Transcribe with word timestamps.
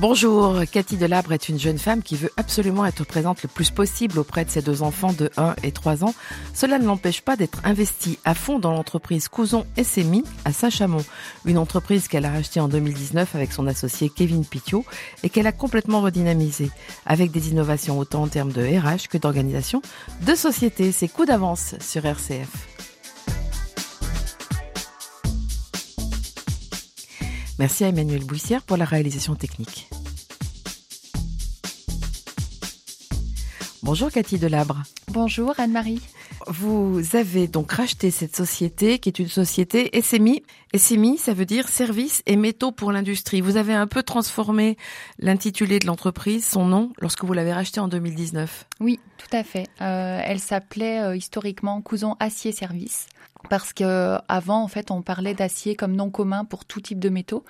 Bonjour, 0.00 0.62
Cathy 0.72 0.96
Delabre 0.96 1.34
est 1.34 1.50
une 1.50 1.58
jeune 1.58 1.76
femme 1.76 2.02
qui 2.02 2.16
veut 2.16 2.30
absolument 2.38 2.86
être 2.86 3.04
présente 3.04 3.42
le 3.42 3.50
plus 3.50 3.70
possible 3.70 4.18
auprès 4.18 4.46
de 4.46 4.50
ses 4.50 4.62
deux 4.62 4.80
enfants 4.82 5.12
de 5.12 5.30
1 5.36 5.56
et 5.62 5.72
3 5.72 6.04
ans. 6.04 6.14
Cela 6.54 6.78
ne 6.78 6.86
l'empêche 6.86 7.20
pas 7.20 7.36
d'être 7.36 7.60
investie 7.64 8.18
à 8.24 8.34
fond 8.34 8.58
dans 8.58 8.72
l'entreprise 8.72 9.28
Couson 9.28 9.66
SMI 9.76 10.24
à 10.46 10.54
Saint-Chamond, 10.54 11.04
une 11.44 11.58
entreprise 11.58 12.08
qu'elle 12.08 12.24
a 12.24 12.30
rachetée 12.30 12.60
en 12.60 12.68
2019 12.68 13.34
avec 13.34 13.52
son 13.52 13.66
associé 13.66 14.08
Kevin 14.08 14.46
Pitiot 14.46 14.86
et 15.22 15.28
qu'elle 15.28 15.46
a 15.46 15.52
complètement 15.52 16.00
redynamisée 16.00 16.70
avec 17.04 17.30
des 17.30 17.50
innovations 17.50 17.98
autant 17.98 18.22
en 18.22 18.28
termes 18.28 18.52
de 18.52 18.62
RH 18.62 19.08
que 19.10 19.18
d'organisation 19.18 19.82
de 20.22 20.34
société. 20.34 20.92
C'est 20.92 21.08
coup 21.08 21.26
d'avance 21.26 21.74
sur 21.78 22.06
RCF. 22.06 22.69
Merci 27.60 27.84
à 27.84 27.88
Emmanuel 27.88 28.24
Bouissière 28.24 28.62
pour 28.62 28.78
la 28.78 28.86
réalisation 28.86 29.34
technique. 29.34 29.90
Bonjour 33.82 34.10
Cathy 34.10 34.38
Delabre. 34.38 34.82
Bonjour 35.08 35.52
Anne-Marie. 35.58 36.00
Vous 36.46 37.02
avez 37.12 37.48
donc 37.48 37.72
racheté 37.72 38.10
cette 38.10 38.34
société 38.34 38.98
qui 38.98 39.10
est 39.10 39.18
une 39.18 39.28
société 39.28 39.90
SMI. 40.00 40.42
SMI, 40.74 41.18
ça 41.18 41.34
veut 41.34 41.44
dire 41.44 41.68
services 41.68 42.22
et 42.24 42.36
métaux 42.36 42.72
pour 42.72 42.92
l'industrie. 42.92 43.42
Vous 43.42 43.58
avez 43.58 43.74
un 43.74 43.86
peu 43.86 44.02
transformé 44.02 44.78
l'intitulé 45.18 45.80
de 45.80 45.86
l'entreprise, 45.86 46.46
son 46.46 46.64
nom, 46.64 46.94
lorsque 46.98 47.24
vous 47.24 47.34
l'avez 47.34 47.52
racheté 47.52 47.78
en 47.78 47.88
2019. 47.88 48.68
Oui, 48.80 49.00
tout 49.18 49.36
à 49.36 49.44
fait. 49.44 49.66
Euh, 49.82 50.18
elle 50.24 50.40
s'appelait 50.40 51.02
euh, 51.02 51.14
historiquement 51.14 51.82
Couson 51.82 52.16
Acier 52.20 52.52
Service 52.52 53.06
parce 53.48 53.72
que 53.72 54.18
avant 54.28 54.62
en 54.62 54.68
fait 54.68 54.90
on 54.90 55.02
parlait 55.02 55.34
d'acier 55.34 55.74
comme 55.74 55.94
nom 55.96 56.10
commun 56.10 56.44
pour 56.44 56.64
tout 56.64 56.80
type 56.80 56.98
de 56.98 57.08
métaux. 57.08 57.44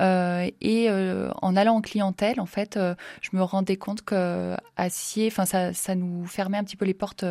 Euh, 0.00 0.48
et 0.60 0.88
euh, 0.88 1.28
en 1.42 1.56
allant 1.56 1.74
en 1.74 1.80
clientèle 1.80 2.38
en 2.38 2.46
fait 2.46 2.76
euh, 2.76 2.94
je 3.20 3.30
me 3.32 3.42
rendais 3.42 3.76
compte 3.76 4.02
que 4.02 4.54
acier 4.76 5.26
enfin 5.26 5.44
ça, 5.44 5.94
nous 5.96 6.24
fermait 6.24 6.56
un 6.56 6.62
petit 6.62 6.76
peu 6.76 6.84
les 6.84 6.94
portes 6.94 7.24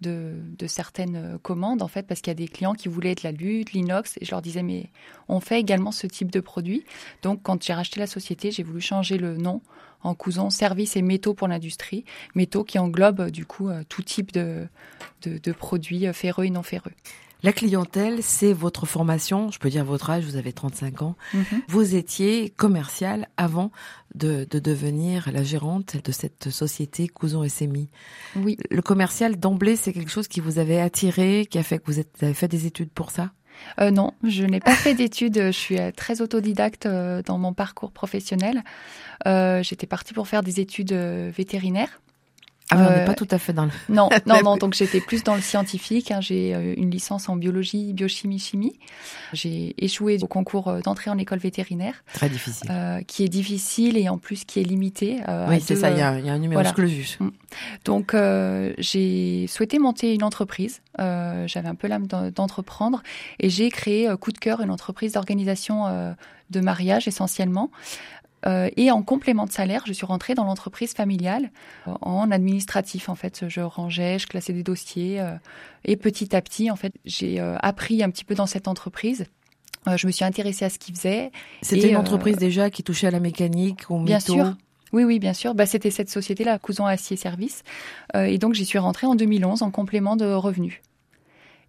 de, 0.00 0.34
certaines 0.66 1.38
commandes 1.40 1.82
en 1.82 1.88
fait 1.88 2.08
parce 2.08 2.20
qu'il 2.20 2.32
y 2.32 2.32
a 2.32 2.34
des 2.34 2.48
clients 2.48 2.74
qui 2.74 2.88
voulaient 2.88 3.14
de 3.14 3.20
la 3.22 3.30
lutte 3.30 3.72
l'inox 3.72 4.16
et 4.20 4.24
je 4.24 4.32
leur 4.32 4.42
disais 4.42 4.64
mais 4.64 4.90
on 5.28 5.38
fait 5.38 5.60
également 5.60 5.92
ce 5.92 6.08
type 6.08 6.32
de 6.32 6.40
produit. 6.40 6.84
Donc 7.22 7.42
quand 7.44 7.62
j'ai 7.62 7.74
racheté 7.74 8.00
la 8.00 8.08
société 8.08 8.50
j'ai 8.50 8.64
voulu 8.64 8.80
changer 8.80 9.16
le 9.16 9.36
nom 9.36 9.62
en 10.02 10.16
cousant 10.16 10.50
services 10.50 10.96
et 10.96 11.02
métaux 11.02 11.34
pour 11.34 11.46
l'industrie, 11.46 12.04
métaux 12.34 12.64
qui 12.64 12.80
englobent 12.80 13.30
du 13.30 13.46
coup 13.46 13.70
tout 13.88 14.02
type 14.02 14.32
de, 14.32 14.66
de 15.22 15.52
produits 15.52 16.12
ferreux 16.12 16.46
et 16.46 16.50
non 16.50 16.64
ferreux. 16.64 16.92
La 17.42 17.52
clientèle, 17.52 18.22
c'est 18.22 18.52
votre 18.52 18.86
formation. 18.86 19.50
Je 19.50 19.58
peux 19.58 19.70
dire 19.70 19.84
votre 19.84 20.10
âge, 20.10 20.24
vous 20.24 20.36
avez 20.36 20.52
35 20.52 21.02
ans. 21.02 21.16
Mhm. 21.32 21.44
Vous 21.68 21.94
étiez 21.94 22.50
commercial 22.50 23.28
avant 23.36 23.70
de, 24.14 24.46
devenir 24.50 25.30
la 25.32 25.42
gérante 25.42 25.96
de 26.02 26.12
cette 26.12 26.50
société 26.50 27.08
Couson 27.08 27.46
SMI. 27.48 27.88
Oui. 28.36 28.56
Le 28.70 28.82
commercial, 28.82 29.38
d'emblée, 29.38 29.76
c'est 29.76 29.92
quelque 29.92 30.10
chose 30.10 30.28
qui 30.28 30.40
vous 30.40 30.58
avait 30.58 30.80
attiré, 30.80 31.46
qui 31.48 31.58
a 31.58 31.62
fait 31.62 31.78
que 31.78 31.90
vous, 31.90 32.00
avez 32.20 32.34
fait 32.34 32.48
des 32.48 32.66
études 32.66 32.90
pour 32.90 33.10
ça? 33.10 33.30
Euh, 33.80 33.90
non, 33.90 34.12
je 34.24 34.44
n'ai 34.44 34.60
pas 34.60 34.74
fait 34.74 34.94
d'études. 34.94 35.36
Je 35.36 35.50
suis 35.50 35.78
euh, 35.78 35.90
très 35.90 36.20
autodidacte 36.20 36.86
euh, 36.86 37.22
dans 37.22 37.38
mon 37.38 37.52
parcours 37.52 37.92
professionnel. 37.92 38.62
J'étais 39.26 39.86
partie 39.86 40.14
pour 40.14 40.28
faire 40.28 40.42
des 40.42 40.60
études 40.60 40.92
vétérinaires. 40.92 42.00
Ah, 42.70 42.76
on 42.76 42.96
n'est 42.98 43.04
pas 43.04 43.14
tout 43.14 43.28
à 43.30 43.38
fait 43.38 43.52
dans 43.52 43.64
le. 43.64 43.70
Non, 43.88 44.08
non, 44.26 44.42
non. 44.42 44.56
Donc 44.56 44.74
j'étais 44.74 45.00
plus 45.00 45.24
dans 45.24 45.34
le 45.34 45.40
scientifique. 45.40 46.10
Hein. 46.10 46.20
J'ai 46.20 46.54
euh, 46.54 46.74
une 46.76 46.90
licence 46.90 47.28
en 47.28 47.36
biologie, 47.36 47.92
biochimie, 47.92 48.38
chimie. 48.38 48.78
J'ai 49.32 49.74
échoué 49.78 50.18
au 50.22 50.26
concours 50.26 50.68
euh, 50.68 50.80
d'entrée 50.80 51.10
en 51.10 51.18
école 51.18 51.38
vétérinaire. 51.38 52.04
Très 52.12 52.28
difficile. 52.28 52.70
Euh, 52.70 53.00
qui 53.02 53.24
est 53.24 53.28
difficile 53.28 53.96
et 53.96 54.08
en 54.08 54.18
plus 54.18 54.44
qui 54.44 54.60
est 54.60 54.64
limité. 54.64 55.20
Euh, 55.28 55.46
oui, 55.48 55.60
c'est 55.60 55.76
ça. 55.76 55.90
Il 55.90 55.98
y 55.98 56.02
a, 56.02 56.18
y 56.18 56.28
a, 56.28 56.32
un 56.32 56.38
numéro 56.38 56.60
voilà. 56.60 56.72
clausus. 56.72 57.18
Mm. 57.20 57.30
Donc 57.84 58.14
j'ai 58.78 59.46
souhaité 59.48 59.78
monter 59.78 60.14
une 60.14 60.22
entreprise. 60.22 60.82
J'avais 60.98 61.68
un 61.68 61.74
peu 61.74 61.88
l'âme 61.88 62.06
d'entreprendre 62.06 63.02
et 63.38 63.50
j'ai 63.50 63.70
créé 63.70 64.08
Coup 64.20 64.32
de 64.32 64.38
cœur, 64.38 64.60
une 64.60 64.70
entreprise 64.70 65.12
d'organisation 65.12 66.14
de 66.50 66.60
mariage 66.60 67.08
essentiellement. 67.08 67.70
Euh, 68.46 68.70
et 68.76 68.90
en 68.90 69.02
complément 69.02 69.46
de 69.46 69.52
salaire, 69.52 69.84
je 69.86 69.92
suis 69.92 70.06
rentrée 70.06 70.34
dans 70.34 70.44
l'entreprise 70.44 70.92
familiale 70.92 71.50
euh, 71.86 71.92
en 72.00 72.30
administratif. 72.30 73.08
En 73.08 73.14
fait, 73.14 73.44
je 73.48 73.60
rangeais, 73.60 74.18
je 74.18 74.26
classais 74.26 74.52
des 74.52 74.62
dossiers, 74.62 75.20
euh, 75.20 75.32
et 75.84 75.96
petit 75.96 76.34
à 76.34 76.40
petit, 76.40 76.70
en 76.70 76.76
fait, 76.76 76.92
j'ai 77.04 77.40
appris 77.40 78.02
un 78.02 78.10
petit 78.10 78.24
peu 78.24 78.34
dans 78.34 78.46
cette 78.46 78.68
entreprise. 78.68 79.26
je 79.94 80.06
me 80.06 80.12
suis 80.12 80.24
intéressée 80.24 80.64
à 80.64 80.70
ce 80.70 80.78
qu'ils 80.78 80.94
faisaient. 80.94 81.30
C'était 81.62 81.90
une 81.90 81.96
entreprise 81.96 82.36
déjà 82.36 82.70
qui 82.70 82.82
touchait 82.82 83.06
à 83.06 83.10
la 83.10 83.20
mécanique, 83.20 83.90
au 83.90 83.98
bien 83.98 84.18
métaux. 84.18 84.34
sûr. 84.34 84.54
Oui, 84.92 85.04
oui, 85.04 85.18
bien 85.20 85.32
sûr. 85.32 85.54
Bah, 85.54 85.66
c'était 85.66 85.90
cette 85.90 86.10
société-là, 86.10 86.58
Couson 86.58 86.84
Acier 86.84 87.16
Service. 87.16 87.62
et 88.14 88.38
donc, 88.38 88.54
j'y 88.54 88.66
suis 88.66 88.78
rentrée 88.78 89.06
en 89.06 89.14
2011 89.14 89.62
en 89.62 89.70
complément 89.70 90.16
de 90.16 90.26
revenus. 90.26 90.80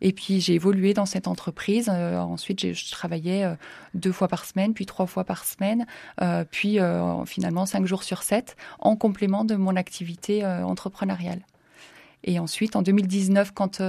Et 0.02 0.14
puis 0.14 0.42
j'ai 0.42 0.56
évolué 0.56 0.94
dans 0.94 1.06
cette 1.06 1.28
entreprise. 1.28 1.90
Euh, 1.92 2.18
ensuite, 2.20 2.74
je 2.74 2.92
travaillais 2.92 3.44
euh, 3.44 3.56
deux 3.94 4.12
fois 4.12 4.28
par 4.28 4.46
semaine, 4.46 4.74
puis 4.74 4.86
trois 4.86 5.06
fois 5.06 5.24
par 5.24 5.46
semaine, 5.46 5.86
euh, 6.22 6.44
puis 6.50 6.80
finalement 7.26 7.66
cinq 7.66 7.86
jours 7.86 8.04
sur 8.04 8.24
sept, 8.24 8.56
en 8.80 8.96
complément 8.96 9.46
de 9.46 9.56
mon 9.56 9.76
activité 9.76 10.46
entrepreneuriale. 10.46 11.42
Et 12.24 12.40
ensuite, 12.40 12.76
en 12.76 12.82
2019, 12.82 13.52
quand 13.54 13.82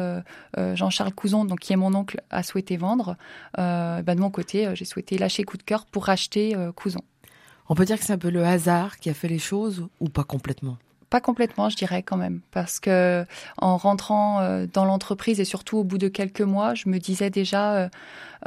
Jean-Charles 0.56 1.12
Couson, 1.12 1.45
donc 1.45 1.61
qui 1.61 1.73
est 1.73 1.77
mon 1.77 1.95
oncle, 1.95 2.21
a 2.31 2.43
souhaité 2.43 2.77
vendre, 2.77 3.17
bah, 3.56 4.03
de 4.03 4.21
mon 4.21 4.31
côté, 4.31 4.71
j'ai 4.75 4.84
souhaité 4.84 5.19
lâcher 5.19 5.44
coup 5.44 5.56
de 5.56 5.62
cœur 5.62 5.87
pour 5.87 6.06
racheter 6.06 6.56
Couson. 6.77 7.03
On 7.69 7.75
peut 7.75 7.84
dire 7.84 7.99
que 7.99 8.05
c'est 8.05 8.12
un 8.12 8.19
peu 8.19 8.31
le 8.31 8.44
hasard 8.44 8.99
qui 8.99 9.11
a 9.11 9.15
fait 9.15 9.29
les 9.29 9.39
choses 9.39 9.87
ou 10.00 10.09
pas 10.09 10.25
complètement? 10.25 10.77
Pas 11.12 11.21
complètement, 11.21 11.69
je 11.69 11.77
dirais 11.77 12.03
quand 12.03 12.17
même, 12.17 12.41
parce 12.53 12.81
que 12.81 13.27
en 13.59 13.77
rentrant 13.77 14.41
euh, 14.41 14.67
dans 14.73 14.87
l'entreprise 14.87 15.41
et 15.41 15.45
surtout 15.45 15.77
au 15.77 15.84
bout 15.84 15.99
de 15.99 16.09
quelques 16.09 16.41
mois, 16.41 16.75
je 16.75 16.89
me 16.89 16.99
disais 16.99 17.28
déjà, 17.28 17.75
euh, 17.75 17.89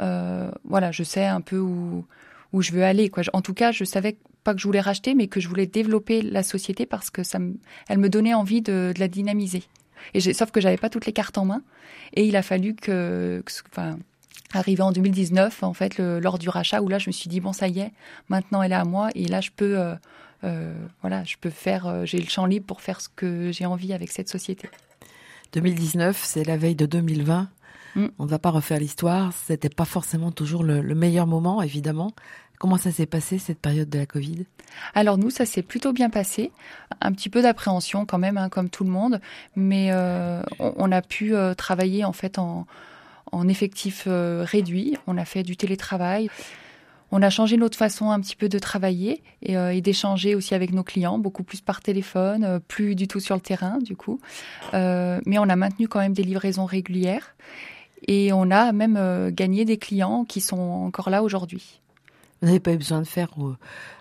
euh, 0.00 0.50
voilà, 0.64 0.90
je 0.90 1.04
sais 1.04 1.24
un 1.24 1.40
peu 1.40 1.58
où 1.58 2.04
où 2.52 2.62
je 2.62 2.72
veux 2.72 2.82
aller. 2.82 3.08
Quoi. 3.08 3.22
En 3.34 3.40
tout 3.40 3.54
cas, 3.54 3.70
je 3.70 3.84
savais 3.84 4.16
pas 4.42 4.52
que 4.52 4.60
je 4.60 4.66
voulais 4.66 4.80
racheter, 4.80 5.14
mais 5.14 5.28
que 5.28 5.38
je 5.38 5.48
voulais 5.48 5.66
développer 5.66 6.22
la 6.22 6.42
société 6.42 6.86
parce 6.86 7.08
que 7.08 7.22
ça, 7.22 7.38
me, 7.38 7.54
elle 7.88 7.98
me 7.98 8.08
donnait 8.08 8.34
envie 8.34 8.62
de, 8.62 8.92
la 8.98 9.06
dynamiser. 9.06 9.62
Et 10.14 10.20
sauf 10.32 10.50
que 10.50 10.60
j'avais 10.60 10.76
pas 10.76 10.90
toutes 10.90 11.06
les 11.06 11.12
cartes 11.12 11.38
en 11.38 11.44
main, 11.44 11.62
et 12.14 12.26
il 12.26 12.34
a 12.34 12.42
fallu 12.42 12.74
que, 12.74 13.44
enfin, 13.70 13.96
arrivé 14.54 14.82
en 14.82 14.90
2019, 14.90 15.62
en 15.62 15.72
fait, 15.72 15.98
le, 15.98 16.18
lors 16.18 16.38
du 16.38 16.48
rachat, 16.48 16.82
où 16.82 16.88
là, 16.88 16.98
je 16.98 17.10
me 17.10 17.12
suis 17.12 17.28
dit 17.28 17.38
bon, 17.38 17.52
ça 17.52 17.68
y 17.68 17.78
est, 17.78 17.92
maintenant 18.28 18.60
elle 18.60 18.72
est 18.72 18.82
à 18.82 18.84
moi, 18.84 19.10
et 19.14 19.26
là, 19.26 19.40
je 19.40 19.50
peux 19.54 19.96
voilà, 21.00 21.24
je 21.24 21.36
peux 21.40 21.50
faire, 21.50 21.86
euh, 21.86 22.04
j'ai 22.04 22.18
le 22.18 22.28
champ 22.28 22.46
libre 22.46 22.66
pour 22.66 22.80
faire 22.80 23.00
ce 23.00 23.08
que 23.08 23.50
j'ai 23.52 23.66
envie 23.66 23.92
avec 23.92 24.10
cette 24.12 24.28
société. 24.28 24.68
2019, 25.52 26.20
c'est 26.22 26.44
la 26.44 26.56
veille 26.56 26.74
de 26.74 26.86
2020. 26.86 27.48
Mm. 27.94 28.06
On 28.18 28.24
ne 28.24 28.28
va 28.28 28.38
pas 28.38 28.50
refaire 28.50 28.78
l'histoire. 28.78 29.32
C'était 29.32 29.68
pas 29.68 29.84
forcément 29.84 30.32
toujours 30.32 30.62
le, 30.62 30.82
meilleur 30.94 31.26
moment, 31.26 31.62
évidemment. 31.62 32.12
Comment 32.58 32.78
ça 32.78 32.90
s'est 32.90 33.06
passé 33.06 33.38
cette 33.38 33.58
période 33.58 33.88
de 33.90 33.98
la 33.98 34.06
Covid? 34.06 34.46
Alors 34.94 35.18
nous, 35.18 35.30
ça 35.30 35.44
s'est 35.44 35.62
plutôt 35.62 35.92
bien 35.92 36.10
passé. 36.10 36.52
Un 37.00 37.12
petit 37.12 37.28
peu 37.28 37.42
d'appréhension 37.42 38.06
quand 38.06 38.18
même, 38.18 38.38
hein, 38.38 38.48
comme 38.48 38.70
tout 38.70 38.84
le 38.84 38.90
monde, 38.90 39.20
mais 39.56 39.88
euh, 39.92 40.42
on, 40.58 40.90
a 40.90 41.02
pu 41.02 41.34
travailler 41.56 42.04
en 42.04 42.12
fait 42.12 42.38
en, 42.38 42.66
en 43.30 43.48
effectif 43.48 44.06
réduit. 44.06 44.96
On 45.06 45.18
a 45.18 45.26
fait 45.26 45.42
du 45.42 45.56
télétravail. 45.56 46.30
On 47.12 47.22
a 47.22 47.30
changé 47.30 47.56
notre 47.56 47.78
façon 47.78 48.10
un 48.10 48.20
petit 48.20 48.36
peu 48.36 48.48
de 48.48 48.58
travailler 48.58 49.22
et, 49.42 49.56
euh, 49.56 49.80
d'échanger 49.80 50.34
aussi 50.34 50.54
avec 50.54 50.72
nos 50.72 50.82
clients, 50.82 51.18
beaucoup 51.18 51.44
plus 51.44 51.60
par 51.60 51.80
téléphone, 51.80 52.44
euh, 52.44 52.58
plus 52.58 52.94
du 52.94 53.06
tout 53.06 53.20
sur 53.20 53.34
le 53.34 53.40
terrain 53.40 53.78
du 53.78 53.96
coup. 53.96 54.20
Euh, 54.74 55.20
mais 55.26 55.38
on 55.38 55.48
a 55.48 55.56
maintenu 55.56 55.88
quand 55.88 56.00
même 56.00 56.14
des 56.14 56.24
livraisons 56.24 56.64
régulières 56.64 57.34
et 58.06 58.32
on 58.32 58.50
a 58.50 58.72
même 58.72 59.30
gagné 59.30 59.64
des 59.64 59.78
clients 59.78 60.24
qui 60.24 60.40
sont 60.40 60.58
encore 60.58 61.10
là 61.10 61.22
aujourd'hui. 61.22 61.80
Vous 62.42 62.48
n'avez 62.48 62.60
pas 62.60 62.72
eu 62.72 62.76
besoin 62.76 63.00
de 63.00 63.06
faire 63.06 63.30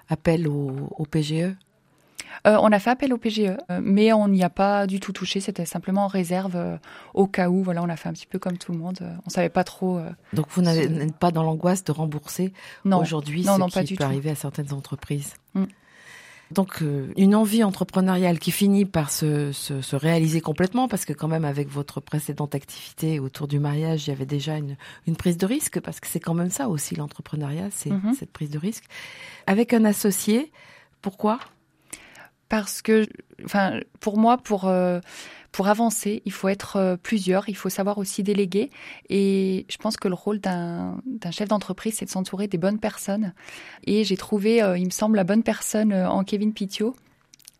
appel 0.09 0.47
au 0.47 1.05
PGE 1.09 1.55
euh, 2.47 2.57
on 2.61 2.71
a 2.71 2.79
fait 2.79 2.89
appel 2.89 3.13
au 3.13 3.17
PGE, 3.17 3.39
euh, 3.39 3.79
mais 3.81 4.13
on 4.13 4.27
n'y 4.27 4.43
a 4.43 4.49
pas 4.49 4.87
du 4.87 4.99
tout 4.99 5.11
touché. 5.11 5.39
C'était 5.39 5.65
simplement 5.65 6.05
en 6.05 6.07
réserve 6.07 6.55
euh, 6.55 6.77
au 7.13 7.27
cas 7.27 7.49
où. 7.49 7.63
Voilà, 7.63 7.83
on 7.83 7.89
a 7.89 7.95
fait 7.95 8.09
un 8.09 8.13
petit 8.13 8.27
peu 8.27 8.39
comme 8.39 8.57
tout 8.57 8.71
le 8.71 8.77
monde. 8.77 8.99
on 9.25 9.29
savait 9.29 9.49
pas 9.49 9.63
trop. 9.63 9.99
Donc 10.33 10.47
vous 10.51 10.61
n'êtes 10.61 11.17
pas 11.17 11.31
dans 11.31 11.43
l'angoisse 11.43 11.83
de 11.83 11.91
rembourser 11.91 12.53
aujourd'hui 12.85 13.43
ce 13.43 13.57
non, 13.57 13.67
qui 13.67 13.95
peut 13.95 14.03
arriver 14.03 14.29
à 14.29 14.35
certaines 14.35 14.73
entreprises. 14.73 15.33
Mm. 15.53 15.65
Donc 16.51 16.83
une 17.17 17.33
envie 17.33 17.63
entrepreneuriale 17.63 18.37
qui 18.37 18.51
finit 18.51 18.85
par 18.85 19.11
se, 19.11 19.51
se, 19.51 19.81
se, 19.81 19.95
réaliser 19.95 20.41
complètement 20.41 20.87
parce 20.87 21.03
que 21.03 21.11
quand 21.11 21.27
même 21.27 21.43
avec 21.43 21.67
votre 21.69 22.01
précédente 22.01 22.53
activité 22.53 23.19
autour 23.19 23.47
du 23.47 23.59
mariage, 23.59 24.05
il 24.05 24.11
y 24.11 24.13
avait 24.13 24.27
déjà 24.27 24.55
une, 24.57 24.77
une 25.07 25.15
prise 25.15 25.37
de 25.37 25.47
risque 25.47 25.79
parce 25.79 25.99
que 25.99 26.05
c'est 26.07 26.19
quand 26.19 26.35
même 26.35 26.51
ça 26.51 26.69
aussi 26.69 26.95
l'entrepreneuriat, 26.95 27.69
c'est 27.71 27.89
mm 27.89 27.99
-hmm. 27.99 28.13
cette 28.13 28.31
prise 28.31 28.51
de 28.51 28.59
risque. 28.59 28.83
Avec 29.47 29.73
un 29.73 29.85
associé, 29.85 30.51
pourquoi? 31.01 31.39
Parce 32.49 32.81
que, 32.81 33.07
enfin, 33.43 33.79
pour 33.99 34.17
moi, 34.17 34.37
pour 34.37 34.65
euh, 34.65 34.99
pour 35.51 35.67
avancer, 35.67 36.21
il 36.25 36.31
faut 36.31 36.47
être 36.47 36.75
euh, 36.75 36.97
plusieurs, 36.97 37.49
il 37.49 37.55
faut 37.55 37.69
savoir 37.69 37.97
aussi 37.97 38.23
déléguer. 38.23 38.69
Et 39.09 39.65
je 39.69 39.77
pense 39.77 39.97
que 39.97 40.07
le 40.07 40.13
rôle 40.13 40.39
d'un 40.39 41.01
chef 41.31 41.47
d'entreprise, 41.47 41.95
c'est 41.95 42.05
de 42.05 42.09
s'entourer 42.09 42.47
des 42.47 42.57
bonnes 42.57 42.79
personnes. 42.79 43.33
Et 43.85 44.03
j'ai 44.03 44.17
trouvé, 44.17 44.61
euh, 44.61 44.77
il 44.77 44.85
me 44.85 44.91
semble, 44.91 45.15
la 45.15 45.23
bonne 45.23 45.43
personne 45.43 45.93
en 45.93 46.23
Kevin 46.23 46.53
Pitio 46.53 46.95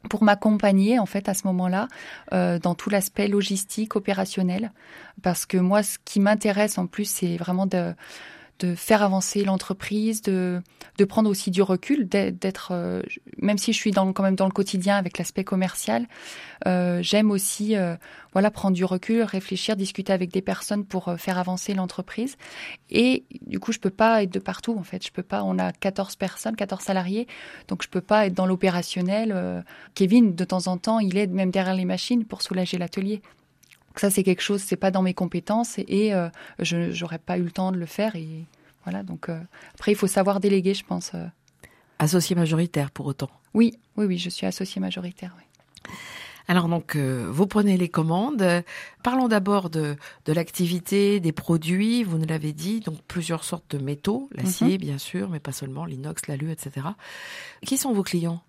pour 0.08 0.22
m'accompagner 0.24 1.00
en 1.00 1.08
fait 1.08 1.28
à 1.30 1.34
ce 1.34 1.48
moment-là 1.48 1.88
dans 2.32 2.76
tout 2.76 2.92
l'aspect 2.92 3.28
logistique 3.28 3.96
opérationnel 3.96 4.72
parce 5.24 5.48
que 5.48 5.58
moi 5.58 5.82
ce 5.82 5.98
qui 6.06 6.20
m'intéresse 6.20 6.78
en 6.78 6.86
plus 6.86 7.10
c'est 7.10 7.38
vraiment 7.38 7.66
de 7.66 7.96
de 8.60 8.76
faire 8.76 9.04
avancer 9.04 9.44
l'entreprise, 9.44 10.22
de, 10.22 10.62
de 10.98 11.06
prendre 11.06 11.30
aussi 11.30 11.52
du 11.52 11.62
recul, 11.62 12.08
d'être, 12.08 12.70
euh, 12.72 13.02
même 13.38 13.58
si 13.58 13.74
je 13.74 13.78
suis 13.78 13.92
dans, 13.92 14.14
quand 14.14 14.24
même 14.24 14.36
dans 14.36 14.46
le 14.46 14.52
quotidien 14.52 14.96
avec 14.96 15.18
l'aspect 15.18 15.44
commercial, 15.44 16.08
euh, 16.68 17.02
j'aime 17.02 17.32
aussi 17.32 17.76
euh, 17.76 17.96
voilà 18.36 18.52
prendre 18.52 18.76
du 18.76 18.86
recul, 18.86 19.24
réfléchir, 19.24 19.76
discuter 19.76 20.14
avec 20.14 20.32
des 20.32 20.42
personnes 20.42 20.86
pour 20.86 21.10
euh, 21.10 21.18
faire 21.18 21.38
avancer 21.38 21.74
l'entreprise. 21.74 22.38
Et 22.90 23.26
du 23.46 23.60
coup, 23.60 23.72
je 23.72 23.80
peux 23.80 23.90
pas 23.90 24.24
être 24.24 24.32
de 24.32 24.40
partout 24.40 24.76
en 24.78 24.84
fait. 24.84 25.06
Je 25.06 25.12
peux 25.12 25.24
pas. 25.24 25.44
On 25.44 25.58
a 25.58 25.72
14 25.72 26.16
personnes, 26.16 26.56
14 26.56 26.84
salariés, 26.84 27.28
donc 27.68 27.84
je 27.84 27.90
peux 27.90 28.02
pas 28.02 28.26
être 28.28 28.34
dans 28.34 28.46
l'opérationnel. 28.46 29.34
Euh, 29.36 29.62
Kevin, 29.96 30.36
de 30.36 30.44
temps 30.46 30.68
en 30.68 30.78
temps, 30.78 31.00
il 31.00 31.18
est 31.18 31.28
même 31.28 31.52
derrière 31.52 31.76
les 31.76 31.86
machines 31.86 32.26
pour 32.26 32.42
soulager 32.42 32.78
l'atelier 32.78 33.22
ça 34.00 34.10
c'est 34.10 34.24
quelque 34.24 34.42
chose, 34.42 34.62
c'est 34.62 34.76
pas 34.76 34.92
dans 34.92 35.02
mes 35.02 35.14
compétences 35.14 35.80
et, 35.80 35.86
et 35.88 36.14
euh, 36.14 36.30
je 36.60 36.78
n'aurais 37.02 37.20
pas 37.20 37.38
eu 37.38 37.44
le 37.44 37.52
temps 37.52 37.72
de 37.72 37.78
le 37.78 37.86
faire 37.86 38.16
et 38.16 38.46
voilà. 38.84 39.04
Donc 39.04 39.30
euh, 39.30 39.40
après 39.74 39.92
il 39.92 39.96
faut 39.96 40.08
savoir 40.08 40.40
déléguer, 40.40 40.74
je 40.74 40.86
pense. 40.86 41.12
Euh. 41.14 41.26
Associé 42.00 42.36
majoritaire 42.36 42.92
pour 42.92 43.06
autant. 43.06 43.30
Oui, 43.54 43.78
oui, 43.98 44.06
oui, 44.06 44.18
je 44.18 44.30
suis 44.30 44.46
associé 44.46 44.82
majoritaire. 44.82 45.36
Oui. 45.38 45.46
Alors 46.48 46.68
donc 46.68 46.96
euh, 46.96 47.28
vous 47.32 47.48
prenez 47.48 47.78
les 47.78 47.90
commandes. 47.90 48.64
Parlons 49.02 49.28
d'abord 49.28 49.70
de, 49.70 49.96
de 50.26 50.34
l'activité, 50.34 51.20
des 51.20 51.32
produits. 51.32 52.04
Vous 52.04 52.18
nous 52.18 52.28
l'avez 52.28 52.54
dit, 52.54 52.82
donc 52.82 53.02
plusieurs 53.08 53.44
sortes 53.44 53.76
de 53.76 53.84
métaux, 53.84 54.30
l'acier 54.32 54.78
mm 54.78 54.82
-hmm. 54.82 54.88
bien 54.88 54.98
sûr, 54.98 55.30
mais 55.30 55.40
pas 55.40 55.54
seulement 55.54 55.86
l'inox, 55.86 56.28
l'alu, 56.28 56.52
etc. 56.52 56.88
Qui 57.66 57.78
sont 57.78 57.94
vos 57.94 58.04
clients? 58.04 58.42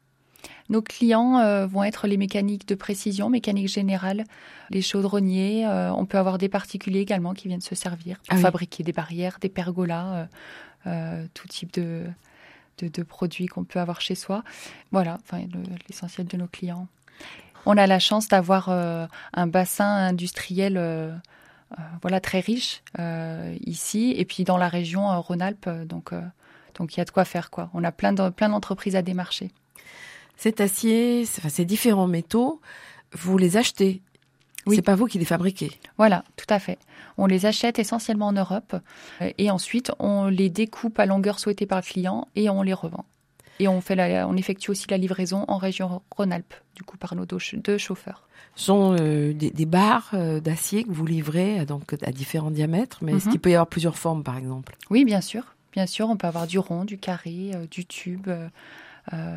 Nos 0.68 0.82
clients 0.82 1.38
euh, 1.38 1.66
vont 1.66 1.84
être 1.84 2.06
les 2.06 2.16
mécaniques 2.16 2.66
de 2.66 2.74
précision, 2.74 3.28
mécanique 3.30 3.68
générale, 3.68 4.24
les 4.70 4.82
chaudronniers. 4.82 5.66
Euh, 5.66 5.92
on 5.92 6.06
peut 6.06 6.18
avoir 6.18 6.38
des 6.38 6.48
particuliers 6.48 7.00
également 7.00 7.34
qui 7.34 7.48
viennent 7.48 7.60
se 7.60 7.74
servir 7.74 8.18
pour 8.18 8.28
ah 8.30 8.36
oui. 8.36 8.42
fabriquer 8.42 8.82
des 8.82 8.92
barrières, 8.92 9.38
des 9.40 9.48
pergolas, 9.48 10.28
euh, 10.86 11.26
tout 11.34 11.48
type 11.48 11.72
de, 11.74 12.04
de, 12.78 12.88
de 12.88 13.02
produits 13.02 13.46
qu'on 13.46 13.64
peut 13.64 13.80
avoir 13.80 14.00
chez 14.00 14.14
soi. 14.14 14.42
Voilà, 14.92 15.18
enfin, 15.22 15.44
l'essentiel 15.88 16.26
de 16.26 16.36
nos 16.36 16.48
clients. 16.48 16.88
On 17.64 17.76
a 17.76 17.86
la 17.86 17.98
chance 17.98 18.28
d'avoir 18.28 18.68
un 18.68 19.46
bassin 19.48 19.86
industriel 19.86 21.20
voilà 22.00 22.20
très 22.20 22.38
riche 22.38 22.84
ici 23.64 24.14
et 24.16 24.24
puis 24.24 24.44
dans 24.44 24.56
la 24.56 24.68
région 24.68 25.20
Rhône-Alpes 25.20 25.68
donc 25.84 26.12
donc 26.76 26.94
il 26.94 26.98
y 26.98 27.00
a 27.00 27.04
de 27.04 27.10
quoi 27.10 27.24
faire 27.24 27.50
quoi. 27.50 27.70
On 27.74 27.82
a 27.82 27.90
plein 27.90 28.12
de, 28.12 28.28
plein 28.28 28.50
d'entreprises 28.50 28.94
à 28.94 29.02
démarcher 29.02 29.50
cet 30.36 30.60
acier, 30.60 31.24
enfin, 31.38 31.48
ces 31.48 31.64
différents 31.64 32.06
métaux, 32.06 32.60
vous 33.12 33.38
les 33.38 33.56
achetez. 33.56 34.02
Oui. 34.66 34.76
C'est 34.76 34.82
pas 34.82 34.96
vous 34.96 35.06
qui 35.06 35.18
les 35.18 35.24
fabriquez. 35.24 35.70
Voilà, 35.96 36.24
tout 36.36 36.46
à 36.48 36.58
fait. 36.58 36.78
On 37.18 37.26
les 37.26 37.46
achète 37.46 37.78
essentiellement 37.78 38.26
en 38.26 38.32
Europe 38.32 38.74
euh, 39.20 39.30
et 39.38 39.50
ensuite 39.50 39.92
on 40.00 40.26
les 40.26 40.50
découpe 40.50 40.98
à 40.98 41.06
longueur 41.06 41.38
souhaitée 41.38 41.66
par 41.66 41.78
le 41.78 41.84
client 41.84 42.26
et 42.34 42.50
on 42.50 42.62
les 42.62 42.74
revend. 42.74 43.04
Et 43.58 43.68
on, 43.68 43.80
fait 43.80 43.94
la, 43.94 44.28
on 44.28 44.36
effectue 44.36 44.70
aussi 44.70 44.86
la 44.90 44.98
livraison 44.98 45.44
en 45.48 45.56
région 45.56 46.02
Rhône-Alpes, 46.10 46.52
du 46.74 46.82
coup 46.82 46.98
par 46.98 47.14
nos 47.14 47.24
deux, 47.24 47.38
chauffeurs. 47.78 48.28
Ce 48.54 48.66
sont 48.66 48.96
euh, 49.00 49.32
des, 49.32 49.50
des, 49.50 49.64
barres 49.66 50.10
euh, 50.12 50.40
d'acier 50.40 50.84
que 50.84 50.90
vous 50.90 51.06
livrez 51.06 51.64
donc 51.64 51.94
à 52.02 52.12
différents 52.12 52.50
diamètres, 52.50 52.98
mais 53.00 53.12
mm 53.12 53.14
-hmm. 53.14 53.18
est-ce 53.18 53.28
qu'il 53.30 53.40
peut 53.40 53.50
y 53.50 53.54
avoir 53.54 53.68
plusieurs 53.68 53.96
formes 53.96 54.24
par 54.24 54.36
exemple? 54.36 54.76
Oui, 54.90 55.04
bien 55.04 55.22
sûr. 55.22 55.56
Bien 55.76 55.86
sûr, 55.86 56.08
on 56.08 56.16
peut 56.16 56.26
avoir 56.26 56.46
du 56.46 56.58
rond, 56.58 56.86
du 56.86 56.96
carré, 56.96 57.50
euh, 57.54 57.66
du 57.70 57.84
tube. 57.84 58.28
Euh, 58.28 58.48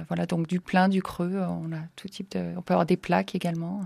voilà, 0.08 0.26
donc 0.26 0.48
du 0.48 0.60
plein, 0.60 0.90
du 0.90 1.02
creux, 1.02 1.38
on 1.38 1.72
a 1.74 1.80
tout 1.96 2.08
type 2.08 2.32
de. 2.32 2.54
On 2.58 2.62
peut 2.62 2.74
avoir 2.74 2.86
des 2.86 2.98
plaques 2.98 3.36
également. 3.36 3.86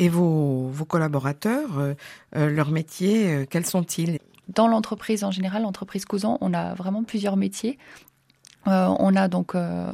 Et 0.00 0.08
vos, 0.08 0.68
vos 0.68 0.86
collaborateurs, 0.86 1.78
euh, 1.78 1.94
leurs 2.32 2.70
métiers, 2.70 3.34
euh, 3.34 3.44
quels 3.48 3.66
sont-ils? 3.66 4.18
Dans 4.48 4.66
l'entreprise 4.66 5.24
en 5.24 5.30
général, 5.30 5.62
l'entreprise 5.62 6.06
Cousin, 6.06 6.38
on 6.40 6.54
a 6.54 6.74
vraiment 6.74 7.04
plusieurs 7.04 7.36
métiers. 7.36 7.78
Euh, 8.66 8.94
on 8.98 9.16
a 9.16 9.28
donc 9.28 9.54
euh, 9.54 9.92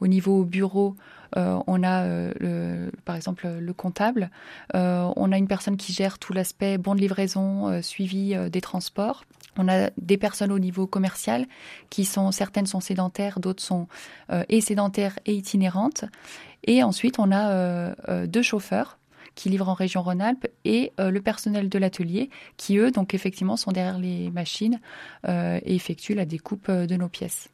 au 0.00 0.06
niveau 0.06 0.44
bureau, 0.44 0.96
euh, 1.36 1.58
on 1.66 1.82
a 1.82 2.06
par 3.04 3.16
exemple 3.16 3.48
le 3.48 3.72
comptable, 3.72 4.30
on 4.72 5.32
a 5.32 5.38
une 5.38 5.48
personne 5.48 5.76
qui 5.76 5.92
gère 5.92 6.18
tout 6.18 6.32
l'aspect 6.32 6.78
bon 6.78 6.94
de 6.94 7.00
livraison, 7.00 7.82
suivi 7.82 8.34
des 8.50 8.60
transports. 8.60 9.24
On 9.56 9.68
a 9.68 9.90
des 9.98 10.16
personnes 10.16 10.50
au 10.50 10.58
niveau 10.58 10.86
commercial 10.86 11.46
qui 11.88 12.04
sont 12.04 12.32
certaines 12.32 12.66
sont 12.66 12.80
sédentaires, 12.80 13.38
d'autres 13.40 13.62
sont 13.62 13.86
et 14.48 14.60
sédentaires 14.60 15.18
et 15.26 15.34
itinérantes. 15.34 16.04
Et 16.64 16.82
ensuite 16.82 17.18
on 17.18 17.30
a 17.32 17.94
deux 18.26 18.42
chauffeurs 18.42 18.98
qui 19.34 19.48
livrent 19.48 19.68
en 19.68 19.74
région 19.74 20.02
Rhône-Alpes 20.02 20.46
et 20.64 20.92
le 20.98 21.18
personnel 21.20 21.68
de 21.68 21.78
l'atelier 21.78 22.30
qui 22.56 22.78
eux 22.78 22.90
donc 22.90 23.14
effectivement 23.14 23.56
sont 23.56 23.72
derrière 23.72 23.98
les 23.98 24.30
machines 24.30 24.80
et 25.26 25.74
effectuent 25.74 26.14
la 26.14 26.26
découpe 26.26 26.70
de 26.70 26.96
nos 26.96 27.08
pièces. 27.08 27.48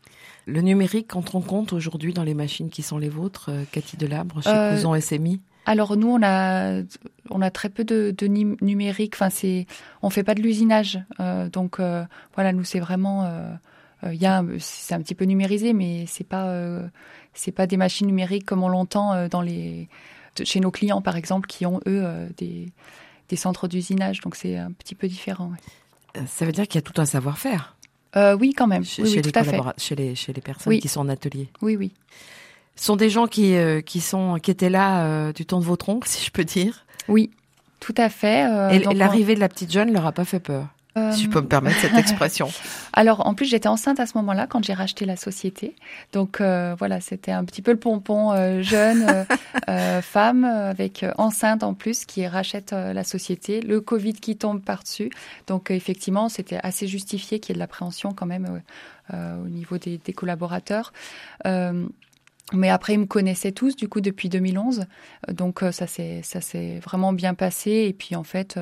Le 0.51 0.63
numérique 0.63 1.15
entre 1.15 1.37
en 1.37 1.41
compte 1.41 1.73
aujourd'hui 1.73 2.13
dans 2.13 2.25
les 2.25 2.35
machines 2.35 2.71
qui 2.71 2.83
sont 2.83 2.99
les 2.99 3.09
vôtres, 3.09 3.51
euh, 3.51 3.63
Cathy 3.71 3.97
Delabre, 3.97 4.43
chez 4.43 4.51
euh, 4.51 4.75
Couson 4.75 5.01
SMI 5.01 5.41
alors 5.67 5.97
nous 5.97 6.09
on 6.09 6.23
a 6.23 6.81
on 7.29 7.43
a 7.43 7.51
très 7.51 7.69
peu 7.69 7.85
de, 7.85 8.15
de 8.17 8.27
numérique. 8.27 9.13
Enfin 9.15 9.29
c'est 9.29 9.67
on 10.03 10.09
fait 10.09 10.25
pas 10.25 10.35
de 10.35 10.41
l'usinage 10.41 10.99
euh, 11.21 11.49
donc 11.51 11.79
euh, 11.79 12.03
voilà 12.35 12.53
nous 12.53 12.65
c'est 12.65 12.81
vraiment 12.81 13.31
il 14.03 14.57
c'est 14.59 14.95
un 14.95 15.01
petit 15.01 15.15
peu 15.15 15.27
numérisé 15.27 15.75
mais 15.75 16.07
c'est 16.09 16.25
pas 16.27 16.51
c'est 17.35 17.53
pas 17.53 17.67
des 17.67 17.77
machines 17.77 18.07
numériques 18.07 18.47
comme 18.47 18.65
on 18.65 18.69
l'entend 18.69 19.29
dans 19.29 19.43
les 19.43 19.89
chez 20.43 20.61
nos 20.61 20.71
clients 20.71 21.03
par 21.03 21.17
exemple 21.17 21.47
qui 21.47 21.67
ont 21.67 21.81
eux 21.87 22.05
des 22.39 22.73
des 23.29 23.37
centres 23.37 23.69
d'usinage 23.69 24.21
donc 24.23 24.37
c'est 24.37 24.57
un 24.57 24.73
petit 24.73 24.95
peu 24.95 25.09
différent. 25.09 25.53
Ouais. 25.53 26.27
Ça 26.27 26.47
veut 26.47 26.53
dire 26.53 26.67
qu'il 26.67 26.77
y 26.77 26.83
a 26.85 26.91
tout 26.91 27.01
un 27.01 27.07
savoir-faire. 27.07 27.77
Euh, 28.17 28.37
oui, 28.37 28.55
quand 28.57 28.67
même. 28.67 28.85
Chez, 28.85 29.03
oui, 29.03 29.09
chez 29.09 29.17
oui, 29.17 29.23
les 29.23 29.33
tout 29.33 29.39
à 29.39 29.45
fait. 29.45 29.61
Chez 29.79 29.95
les, 29.95 30.15
chez 30.15 30.33
les 30.33 30.41
personnes 30.41 30.73
oui. 30.73 30.81
qui 30.81 30.89
sont 30.89 31.01
en 31.01 31.09
atelier. 31.09 31.49
Oui, 31.63 31.77
oui. 31.77 31.93
Ce 32.77 32.87
sont 32.87 32.97
des 32.97 33.11
gens 33.11 33.27
qui, 33.27 33.57
euh, 33.57 33.81
qui, 33.81 34.01
sont, 34.01 34.39
qui 34.43 34.51
étaient 34.51 34.71
là 34.71 35.05
euh, 35.05 35.33
du 35.33 35.47
temps 35.47 35.61
de 35.61 35.65
votre 35.65 35.89
oncle, 35.89 36.09
si 36.11 36.25
je 36.25 36.31
peux 36.31 36.45
dire. 36.45 36.87
Oui, 37.09 37.31
tout 37.79 37.95
à 37.97 38.09
fait. 38.09 38.43
Et 38.75 38.79
l'arrivée 38.95 39.33
on... 39.33 39.37
de 39.37 39.41
la 39.41 39.49
petite 39.49 39.73
jeune 39.73 39.93
leur 39.93 40.07
a 40.07 40.13
pas 40.13 40.25
fait 40.25 40.41
peur. 40.41 40.67
Si 41.13 41.23
je 41.23 41.29
peux 41.29 41.41
me 41.41 41.47
permettre 41.47 41.79
cette 41.79 41.95
expression. 41.99 42.49
Alors, 42.93 43.27
en 43.27 43.35
plus, 43.35 43.47
j'étais 43.47 43.69
enceinte 43.69 44.01
à 44.01 44.07
ce 44.07 44.17
moment-là 44.19 44.47
quand 44.49 44.65
j'ai 44.65 44.75
racheté 44.75 45.05
la 45.05 45.17
société. 45.17 45.77
Donc, 46.13 46.41
euh, 46.41 46.75
voilà, 46.79 47.01
c'était 47.01 47.31
un 47.31 47.45
petit 47.45 47.63
peu 47.63 47.71
le 47.71 47.79
pompon 47.79 48.33
euh, 48.33 48.63
jeune, 48.63 49.07
euh, 49.09 49.25
euh 49.69 50.03
femme, 50.03 50.45
avec 50.45 51.05
euh, 51.05 51.13
enceinte 51.17 51.63
en 51.63 51.75
plus, 51.75 52.05
qui 52.05 52.27
rachète 52.27 52.73
euh, 52.73 52.93
la 52.93 53.05
société. 53.05 53.61
Le 53.61 53.81
Covid 53.81 54.15
qui 54.15 54.37
tombe 54.37 54.61
par-dessus. 54.61 55.11
Donc, 55.47 55.71
effectivement, 55.71 56.29
c'était 56.29 56.59
assez 56.63 56.89
justifié 56.89 57.39
qu'il 57.39 57.51
y 57.51 57.53
ait 57.53 57.59
de 57.59 57.61
l'appréhension 57.61 58.13
quand 58.13 58.27
même 58.27 58.61
au 59.13 59.49
niveau 59.49 59.77
des, 59.79 59.99
des 59.99 60.13
collaborateurs. 60.13 60.93
Mais 62.53 62.69
après, 62.69 62.95
ils 62.95 62.99
me 62.99 63.07
connaissaient 63.07 63.53
tous, 63.53 63.77
du 63.77 63.89
coup, 63.89 64.01
depuis 64.01 64.29
2011. 64.29 64.87
Donc, 65.29 65.61
ça 65.71 65.87
s'est, 65.87 66.21
ça 66.23 66.41
s'est 66.41 66.81
vraiment 66.81 67.13
bien 67.13 67.35
passé. 67.35 67.71
Et 67.89 67.93
puis, 67.93 68.17
en 68.17 68.25
fait, 68.25 68.59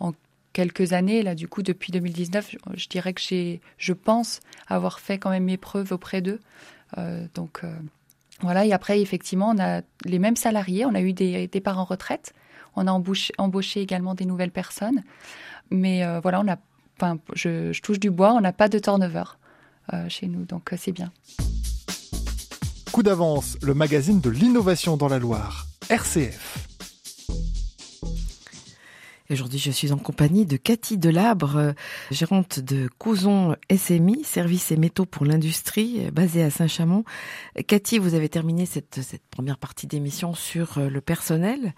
en 0.00 0.12
quelques 0.56 0.94
années, 0.94 1.22
là, 1.22 1.34
du 1.34 1.48
coup, 1.48 1.62
depuis 1.62 1.92
2019, 1.92 2.56
je, 2.76 2.88
dirais 2.88 3.12
que 3.12 3.20
j'ai, 3.20 3.60
je 3.76 3.92
pense 3.92 4.40
avoir 4.68 5.00
fait 5.00 5.18
quand 5.18 5.28
même 5.28 5.44
mes 5.44 5.58
preuves 5.58 5.92
auprès 5.92 6.22
d'eux. 6.22 6.40
Euh, 6.96 7.26
donc, 7.34 7.60
euh, 7.62 7.70
voilà. 8.40 8.64
Et 8.64 8.72
après, 8.72 9.02
effectivement, 9.02 9.50
on 9.54 9.58
a 9.58 9.82
les 10.06 10.18
mêmes 10.18 10.34
salariés. 10.34 10.86
On 10.86 10.94
a 10.94 11.02
eu 11.02 11.12
des 11.12 11.46
départs 11.46 11.78
en 11.78 11.84
retraite. 11.84 12.32
On 12.74 12.86
a 12.86 12.90
embauché, 12.90 13.82
également 13.82 14.14
des 14.14 14.24
nouvelles 14.24 14.50
personnes. 14.50 15.02
Mais 15.70 16.02
euh, 16.04 16.20
voilà, 16.20 16.40
on 16.40 16.48
a, 16.48 16.56
je, 17.34 17.78
touche 17.82 18.00
du 18.00 18.10
bois. 18.10 18.32
On 18.32 18.40
n'a 18.40 18.54
pas 18.54 18.70
de 18.70 18.78
turnover 18.78 19.24
chez 20.08 20.26
nous. 20.26 20.46
Donc, 20.46 20.70
c'est 20.78 20.92
bien. 20.92 21.12
Coup 22.92 23.02
d'avance, 23.02 23.58
le 23.60 23.74
magazine 23.74 24.22
de 24.22 24.30
l'innovation 24.30 24.96
dans 24.96 25.08
la 25.08 25.18
Loire. 25.18 25.66
RCF. 25.90 26.65
Aujourd'hui, 29.30 29.58
je 29.58 29.70
suis 29.70 29.92
en 29.92 29.98
compagnie 29.98 30.46
de 30.46 30.56
Cathy 30.56 30.98
Delabre, 30.98 31.74
gérante 32.10 32.60
de 32.60 32.88
Couson 32.98 33.56
SMI, 33.74 34.22
services 34.22 34.70
et 34.70 34.76
métaux 34.76 35.04
pour 35.04 35.26
l'industrie, 35.26 36.10
basée 36.12 36.44
à 36.44 36.50
Saint-Chamond. 36.50 37.04
Cathy, 37.66 37.98
vous 37.98 38.14
avez 38.14 38.28
terminé 38.28 38.66
cette, 38.66 39.00
première 39.30 39.58
partie 39.58 39.86
d'émission 39.86 40.34
sur 40.34 40.78
le 40.78 41.00
personnel. 41.00 41.74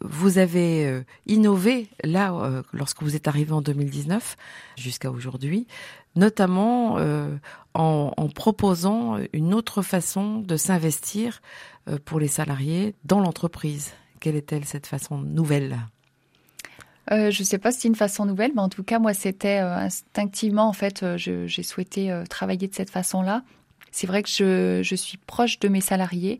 Vous 0.00 0.38
avez 0.38 1.02
innové 1.26 1.88
là, 2.02 2.62
lorsque 2.72 3.02
vous 3.02 3.14
êtes 3.14 3.28
arrivé 3.28 3.52
en 3.52 3.60
2019, 3.60 4.36
jusqu'à 4.76 5.10
aujourd'hui, 5.10 5.66
notamment 6.16 6.98
euh, 6.98 7.36
en, 7.74 8.28
proposant 8.34 9.18
une 9.32 9.54
autre 9.54 9.82
façon 9.82 10.40
de 10.40 10.56
s'investir 10.56 11.40
euh, 11.88 11.98
pour 12.04 12.20
les 12.20 12.28
salariés 12.28 12.94
dans 13.04 13.20
l'entreprise. 13.20 13.92
Quelle 14.18 14.36
est-elle 14.36 14.64
cette 14.64 14.86
façon 14.86 15.18
nouvelle? 15.18 15.78
Euh, 17.10 17.30
je 17.30 17.40
ne 17.40 17.44
sais 17.44 17.58
pas 17.58 17.72
si 17.72 17.80
c'est 17.80 17.88
une 17.88 17.94
façon 17.94 18.24
nouvelle, 18.24 18.52
mais 18.54 18.62
en 18.62 18.68
tout 18.68 18.82
cas, 18.82 18.98
moi, 18.98 19.14
c'était 19.14 19.58
instinctivement, 19.58 20.68
en 20.68 20.72
fait, 20.72 21.04
j'ai 21.16 21.62
souhaité 21.62 22.14
travailler 22.28 22.68
de 22.68 22.74
cette 22.74 22.90
façon-là. 22.90 23.42
C'est 23.92 24.06
vrai 24.06 24.22
que 24.22 24.28
je, 24.28 24.94
suis 24.94 25.18
proche 25.18 25.58
de 25.58 25.68
mes 25.68 25.80
salariés 25.80 26.38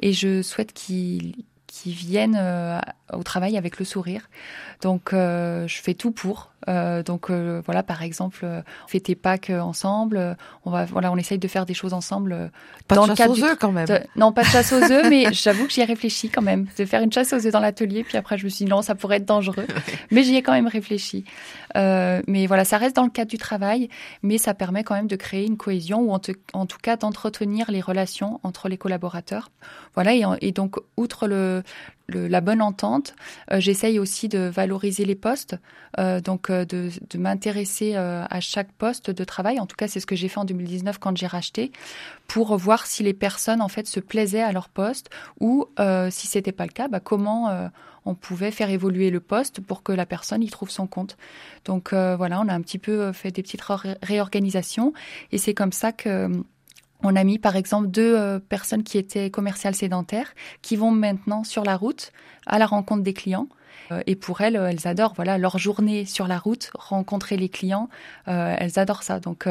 et 0.00 0.12
je 0.12 0.42
souhaite 0.42 0.72
qu'ils 0.72 1.34
qui 1.72 1.92
viennent 1.92 2.38
euh, 2.38 2.78
au 3.14 3.22
travail 3.22 3.56
avec 3.56 3.78
le 3.78 3.86
sourire. 3.86 4.28
Donc, 4.82 5.14
euh, 5.14 5.66
je 5.66 5.80
fais 5.80 5.94
tout 5.94 6.10
pour. 6.10 6.51
Euh, 6.68 7.02
donc, 7.02 7.30
voilà, 7.30 7.82
par 7.82 8.02
exemple, 8.02 8.46
fêter 8.86 9.14
Pâques 9.14 9.50
ensemble. 9.50 10.36
On 10.64 10.70
va, 10.70 10.84
voilà, 10.84 11.12
on 11.12 11.16
essaye 11.16 11.38
de 11.38 11.48
faire 11.48 11.66
des 11.66 11.74
choses 11.74 11.92
ensemble. 11.92 12.50
Pas 12.88 12.96
de 12.96 13.14
chasse 13.14 13.28
aux 13.28 13.44
œufs 13.44 13.56
quand 13.58 13.72
même. 13.72 13.88
Non, 14.16 14.32
pas 14.32 14.42
de 14.42 14.48
chasse 14.48 14.72
aux 14.72 14.82
œufs, 14.82 15.06
mais 15.08 15.26
j'avoue 15.32 15.66
que 15.66 15.72
j'y 15.72 15.80
ai 15.80 15.84
réfléchi 15.84 16.28
quand 16.28 16.42
même. 16.42 16.66
De 16.78 16.84
faire 16.84 17.02
une 17.02 17.12
chasse 17.12 17.32
aux 17.32 17.46
œufs 17.46 17.52
dans 17.52 17.60
l'atelier, 17.60 18.04
puis 18.04 18.16
après 18.16 18.38
je 18.38 18.44
me 18.44 18.48
suis 18.48 18.64
dit 18.64 18.70
non, 18.70 18.82
ça 18.82 18.94
pourrait 18.94 19.16
être 19.16 19.24
dangereux. 19.24 19.66
mais 20.10 20.22
j'y 20.22 20.36
ai 20.36 20.42
quand 20.42 20.52
même 20.52 20.68
réfléchi. 20.68 21.24
mais 21.74 22.46
voilà, 22.46 22.64
ça 22.64 22.78
reste 22.78 22.96
dans 22.96 23.04
le 23.04 23.10
cadre 23.10 23.30
du 23.30 23.38
travail, 23.38 23.88
mais 24.22 24.38
ça 24.38 24.54
permet 24.54 24.84
quand 24.84 24.94
même 24.94 25.08
de 25.08 25.16
créer 25.16 25.46
une 25.46 25.56
cohésion 25.56 26.00
ou 26.00 26.12
en, 26.12 26.20
en 26.52 26.66
tout 26.66 26.78
cas 26.82 26.96
d'entretenir 26.96 27.70
les 27.70 27.80
relations 27.80 28.40
entre 28.42 28.68
les 28.68 28.78
collaborateurs. 28.78 29.50
Voilà, 29.94 30.14
et, 30.14 30.24
et 30.40 30.52
donc 30.52 30.76
outre 30.96 31.26
le 31.26 31.62
la 32.08 32.40
bonne 32.40 32.62
entente. 32.62 33.14
Euh, 33.50 33.60
j'essaye 33.60 33.98
aussi 33.98 34.28
de 34.28 34.38
valoriser 34.38 35.04
les 35.04 35.14
postes, 35.14 35.56
euh, 35.98 36.20
donc 36.20 36.50
euh, 36.50 36.64
de, 36.64 36.90
m'intéresser 37.16 37.94
à 37.94 38.40
chaque 38.40 38.72
poste 38.72 39.10
de 39.10 39.24
travail. 39.24 39.60
En 39.60 39.66
tout 39.66 39.76
cas, 39.76 39.88
c'est 39.88 40.00
ce 40.00 40.06
que 40.06 40.16
j'ai 40.16 40.28
fait 40.28 40.38
en 40.38 40.44
2019 40.44 40.98
quand 40.98 41.16
j'ai 41.16 41.26
racheté, 41.26 41.72
pour 42.26 42.56
voir 42.56 42.86
si 42.86 43.02
les 43.02 43.12
personnes 43.12 43.60
en 43.60 43.68
fait 43.68 43.86
se 43.86 44.00
plaisaient 44.00 44.42
à 44.42 44.52
leur 44.52 44.68
poste 44.68 45.10
ou 45.40 45.66
si 46.10 46.26
c'était 46.26 46.52
pas 46.52 46.64
le 46.64 46.72
cas, 46.72 46.88
bah, 46.88 47.00
comment 47.00 47.70
on 48.04 48.14
pouvait 48.14 48.50
faire 48.50 48.70
évoluer 48.70 49.10
le 49.10 49.20
poste 49.20 49.60
pour 49.60 49.82
que 49.82 49.92
la 49.92 50.06
personne 50.06 50.42
y 50.42 50.50
trouve 50.50 50.70
son 50.70 50.86
compte. 50.86 51.16
Donc 51.64 51.92
voilà, 51.92 52.40
on 52.40 52.48
a 52.48 52.54
un 52.54 52.62
petit 52.62 52.78
peu 52.78 53.12
fait 53.12 53.30
des 53.30 53.42
petites 53.42 53.62
réorganisations 54.02 54.92
et 55.30 55.38
c'est 55.38 55.54
comme 55.54 55.72
ça 55.72 55.92
que 55.92 56.30
on 57.02 57.16
a 57.16 57.24
mis 57.24 57.38
par 57.38 57.56
exemple 57.56 57.88
deux 57.88 58.16
euh, 58.16 58.38
personnes 58.38 58.82
qui 58.82 58.98
étaient 58.98 59.30
commerciales 59.30 59.74
sédentaires 59.74 60.34
qui 60.62 60.76
vont 60.76 60.90
maintenant 60.90 61.44
sur 61.44 61.64
la 61.64 61.76
route 61.76 62.12
à 62.46 62.58
la 62.58 62.66
rencontre 62.66 63.02
des 63.02 63.14
clients. 63.14 63.48
Euh, 63.90 64.02
et 64.06 64.16
pour 64.16 64.40
elles, 64.40 64.56
elles 64.56 64.86
adorent 64.86 65.14
voilà 65.14 65.38
leur 65.38 65.58
journée 65.58 66.04
sur 66.04 66.28
la 66.28 66.38
route, 66.38 66.70
rencontrer 66.74 67.36
les 67.36 67.48
clients. 67.48 67.88
Euh, 68.28 68.54
elles 68.58 68.78
adorent 68.78 69.02
ça. 69.02 69.20
Donc 69.20 69.48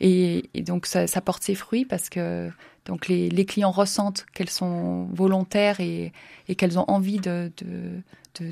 et, 0.00 0.50
donc 0.54 0.86
ça, 0.86 1.20
porte 1.20 1.42
ses 1.42 1.54
fruits 1.54 1.84
parce 1.84 2.08
que 2.08 2.50
donc 2.84 3.08
les, 3.08 3.46
clients 3.46 3.70
ressentent 3.70 4.26
qu'elles 4.34 4.50
sont 4.50 5.04
volontaires 5.12 5.80
et, 5.80 6.12
qu'elles 6.56 6.78
ont 6.78 6.84
envie 6.88 7.18
de 7.18 7.50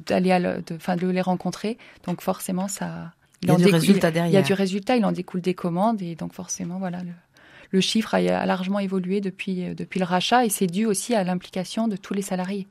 d'aller 0.07 0.39
de, 0.67 0.77
enfin 0.77 0.97
de 0.97 1.09
les 1.09 1.21
rencontrer. 1.21 1.77
Donc 2.07 2.23
forcément 2.23 2.69
ça 2.69 3.13
il, 3.43 3.49
y 3.49 3.53
a 3.53 3.57
du 3.57 3.67
résultat 3.67 4.13
derrière. 4.13 4.31
Il 4.31 4.35
y 4.35 4.39
a 4.39 4.43
du 4.43 4.53
résultat, 4.53 4.97
il 4.97 5.05
en 5.05 5.11
découle 5.11 5.41
des 5.41 5.55
commandes 5.55 6.01
et 6.01 6.15
donc 6.15 6.33
forcément 6.33 6.79
voilà 6.79 7.01
le, 7.01 7.11
le 7.73 7.81
chiffre 7.81 8.15
a, 8.15 8.47
largement 8.47 8.79
évolué 8.79 9.21
depuis, 9.21 9.65
euh, 9.65 9.75
depuis 9.75 9.99
le 9.99 10.05
rachat 10.05 10.45
et 10.45 10.51
c'est 10.51 10.69
dû 10.69 10.87
aussi 10.87 11.15
à 11.15 11.25
l'implication 11.25 11.89
de 11.89 11.97
tous 11.97 12.15
les 12.15 12.23
salariés. 12.23 12.69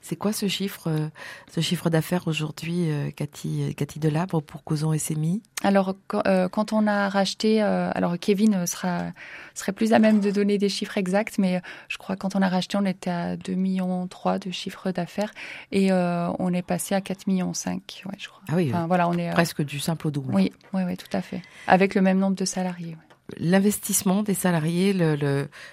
C'est 0.00 0.16
quoi 0.16 0.32
ce 0.32 0.46
chiffre, 0.46 0.86
euh, 0.86 1.08
ce 1.52 1.60
chiffre 1.60 1.90
d'affaires 1.90 2.28
aujourd'hui, 2.28 2.90
euh, 2.90 3.10
Cathy, 3.10 3.74
Cathy 3.76 3.98
Delabre 3.98 4.40
pour 4.40 4.62
Couson 4.62 4.96
SMI 4.96 5.42
Alors, 5.64 5.96
quand, 6.06 6.72
on 6.72 6.86
a 6.86 7.08
racheté, 7.08 7.60
alors 7.60 8.16
Kevin 8.18 8.66
sera, 8.66 9.06
serait 9.54 9.72
plus 9.72 9.92
à 9.92 9.98
même 9.98 10.20
de 10.20 10.30
donner 10.30 10.58
des 10.58 10.68
chiffres 10.68 10.96
exacts, 10.96 11.38
mais 11.38 11.60
je 11.88 11.98
crois 11.98 12.14
quand 12.14 12.36
on 12.36 12.40
a 12.40 12.48
racheté, 12.48 12.78
on 12.78 12.86
était 12.86 13.10
à 13.10 13.36
2 13.36 13.54
millions 13.54 14.06
3 14.06 14.38
de 14.38 14.52
chiffre 14.52 14.92
d'affaires 14.92 15.32
et 15.72 15.92
on 15.92 16.52
est 16.54 16.62
passé 16.62 16.94
à 16.94 17.00
4 17.00 17.26
millions 17.26 17.52
5, 17.52 18.04
ouais, 18.06 18.12
je 18.16 18.28
crois. 18.28 18.42
Ah 18.48 18.54
oui, 18.54 18.72
voilà, 18.86 19.08
on 19.08 19.14
est 19.14 19.30
presque 19.32 19.62
du 19.62 19.80
simple 19.80 20.06
au 20.06 20.10
double. 20.12 20.32
Oui, 20.32 20.52
oui, 20.72 20.82
oui, 20.86 20.96
tout 20.96 21.14
à 21.14 21.20
fait, 21.20 21.42
avec 21.66 21.96
le 21.96 22.00
même 22.00 22.18
nombre 22.18 22.36
de 22.36 22.44
salariés 22.44 22.96
l'investissement 23.38 24.22
des 24.22 24.34
salariés, 24.34 24.94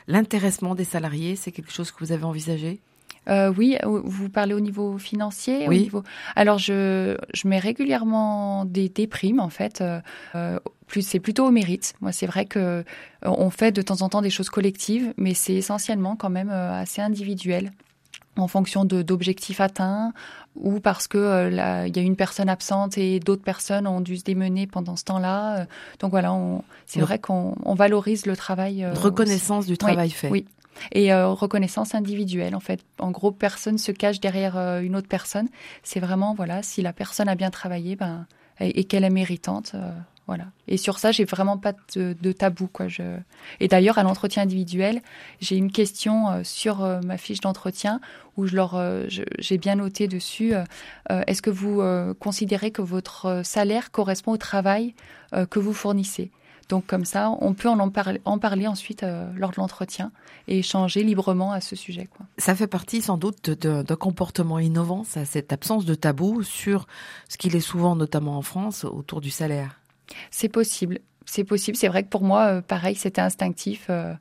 l'intéressement 0.08 0.72
le, 0.72 0.78
des 0.78 0.84
salariés, 0.84 1.36
c'est 1.36 1.52
quelque 1.52 1.72
chose 1.72 1.92
que 1.92 2.00
vous 2.00 2.12
avez 2.12 2.24
envisagé? 2.24 2.80
Euh, 3.30 3.54
oui, 3.58 3.78
vous 3.84 4.30
parlez 4.30 4.54
au 4.54 4.60
niveau 4.60 4.98
financier. 4.98 5.66
Oui. 5.68 5.78
Au 5.78 5.84
niveau... 5.84 6.04
Alors 6.36 6.58
je, 6.58 7.18
je 7.34 7.48
mets 7.48 7.60
régulièrement 7.60 8.66
des, 8.66 8.90
des 8.90 9.08
primes 9.08 9.40
en 9.40 9.50
fait. 9.50 9.82
Euh, 9.82 10.02
euh 10.36 10.60
plus 10.86 11.02
c'est 11.02 11.20
plutôt 11.20 11.48
au 11.48 11.52
mérite. 11.52 11.96
Moi, 12.02 12.12
c'est 12.12 12.28
vrai 12.28 12.46
que 12.46 12.60
euh, 12.60 12.84
on 13.24 13.50
fait 13.50 13.72
de 13.72 13.82
temps 13.82 14.02
en 14.02 14.10
temps 14.10 14.22
des 14.22 14.30
choses 14.30 14.50
collectives, 14.50 15.14
mais 15.18 15.34
c'est 15.34 15.56
essentiellement 15.56 16.16
quand 16.16 16.30
même 16.30 16.52
euh, 16.52 16.82
assez 16.82 17.02
individuel 17.02 17.72
en 18.38 18.48
fonction 18.48 18.86
d'objectifs 18.86 19.62
atteints 19.62 20.14
ou 20.56 20.80
parce 20.80 21.08
que 21.08 21.18
euh, 21.18 21.88
il 21.88 21.96
y 21.96 22.00
a 22.00 22.04
une 22.04 22.16
personne 22.16 22.50
absente 22.50 22.98
et 22.98 23.20
d'autres 23.20 23.44
personnes 23.44 23.88
ont 23.88 24.02
dû 24.02 24.18
se 24.18 24.24
démener 24.24 24.68
pendant 24.68 24.96
ce 24.96 25.04
temps-là. 25.06 25.58
Euh, 25.60 25.66
donc 26.00 26.12
voilà, 26.12 26.36
c'est 26.86 27.00
vrai 27.00 27.20
qu'on 27.20 27.56
on 27.64 27.74
valorise 27.74 28.26
le 28.26 28.36
travail. 28.36 28.84
Euh, 28.84 28.94
reconnaissance 28.94 29.66
du 29.66 29.78
travail 29.78 30.10
fait. 30.10 30.30
Oui. 30.30 30.46
Et 30.92 31.14
reconnaissance 31.14 31.94
individuelle, 31.94 32.56
en 32.56 32.60
fait. 32.60 32.80
En 32.98 33.12
gros, 33.12 33.32
personne 33.32 33.78
se 33.78 33.92
cache 33.92 34.20
derrière 34.20 34.58
une 34.80 34.96
autre 34.96 35.08
personne. 35.08 35.48
C'est 35.84 36.00
vraiment, 36.00 36.34
voilà, 36.34 36.64
si 36.64 36.82
la 36.82 36.94
personne 36.94 37.30
a 37.30 37.36
bien 37.36 37.52
travaillé, 37.52 37.96
ben, 37.96 38.26
et, 38.60 38.84
qu'elle 38.84 39.04
est 39.04 39.12
méritante, 39.12 39.76
voilà. 40.26 40.46
Et 40.68 40.78
sur 40.78 41.00
ça, 41.00 41.12
j'ai 41.12 41.26
vraiment 41.26 41.58
pas 41.58 41.74
de, 41.96 42.32
tabou, 42.32 42.68
quoi. 42.68 42.88
Et 43.60 43.68
d'ailleurs, 43.68 43.98
à 43.98 44.04
l'entretien 44.04 44.44
individuel, 44.44 45.02
j'ai 45.42 45.58
une 45.58 45.72
question 45.72 46.30
euh, 46.30 46.42
sur 46.44 46.84
euh, 46.84 47.02
ma 47.02 47.18
fiche 47.18 47.42
d'entretien 47.42 48.00
où 48.38 48.48
je 48.48 48.56
leur, 48.56 48.76
euh, 48.76 49.06
j'ai 49.10 49.58
bien 49.58 49.76
noté 49.76 50.08
dessus. 50.08 50.54
Est-ce 51.10 51.42
que 51.44 51.52
vous 51.52 51.84
considérez 52.20 52.72
que 52.72 52.82
votre 52.82 53.42
salaire 53.44 53.92
correspond 53.92 54.32
au 54.32 54.38
travail 54.38 54.96
que 55.52 55.60
vous 55.60 55.74
fournissez? 55.74 56.32
Donc 56.68 56.88
comme 56.88 57.06
ça, 57.06 57.30
on 57.42 57.54
peut 57.54 57.70
en, 57.70 57.90
parler, 57.92 58.22
en 58.26 58.40
parler 58.40 58.66
ensuite 58.66 59.06
lors 59.36 59.52
de 59.52 59.58
l'entretien 59.58 60.12
et 60.48 60.60
échanger 60.60 61.04
librement 61.04 61.52
à 61.52 61.62
ce 61.62 61.76
sujet. 61.76 62.10
Ça 62.40 62.56
fait 62.56 62.66
partie 62.66 63.04
sans 63.04 63.18
doute 63.18 63.52
d'un 63.52 63.96
comportement 63.96 64.58
innovant, 64.58 65.04
cette 65.04 65.54
absence 65.54 65.86
de 65.86 65.94
tabou 65.94 66.42
sur 66.42 66.88
ce 67.30 67.38
qu'il 67.38 67.56
est 67.56 67.60
souvent, 67.60 67.96
notamment 67.96 68.36
en 68.36 68.42
France, 68.42 68.84
autour 68.84 69.22
du 69.22 69.30
salaire. 69.30 69.83
C'est 70.32 70.50
possible. 70.50 71.00
C'est 71.26 71.44
possible. 71.44 71.78
C'est 71.78 71.88
vrai 71.88 72.04
que 72.04 72.10
pour 72.10 72.24
moi, 72.24 72.46
euh, 72.46 72.62
pareil, 72.62 72.96
c'était 72.96 73.22
instinctif. 73.22 73.88
Euh, 73.90 74.14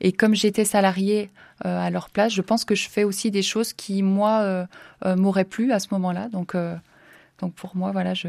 et 0.00 0.12
comme 0.12 0.34
j'étais 0.34 0.64
salariée 0.64 1.30
euh, 1.64 1.78
à 1.78 1.90
leur 1.90 2.10
place, 2.10 2.32
je 2.32 2.42
pense 2.42 2.64
que 2.64 2.74
je 2.74 2.88
fais 2.88 3.04
aussi 3.04 3.30
des 3.30 3.42
choses 3.42 3.72
qui, 3.72 4.02
moi, 4.02 4.66
m'auraient 5.04 5.44
plu 5.44 5.72
à 5.72 5.78
ce 5.78 5.88
moment-là. 5.92 6.28
Donc, 6.28 6.56
donc 7.38 7.54
pour 7.54 7.76
moi, 7.76 7.92
voilà, 7.92 8.14
je. 8.14 8.28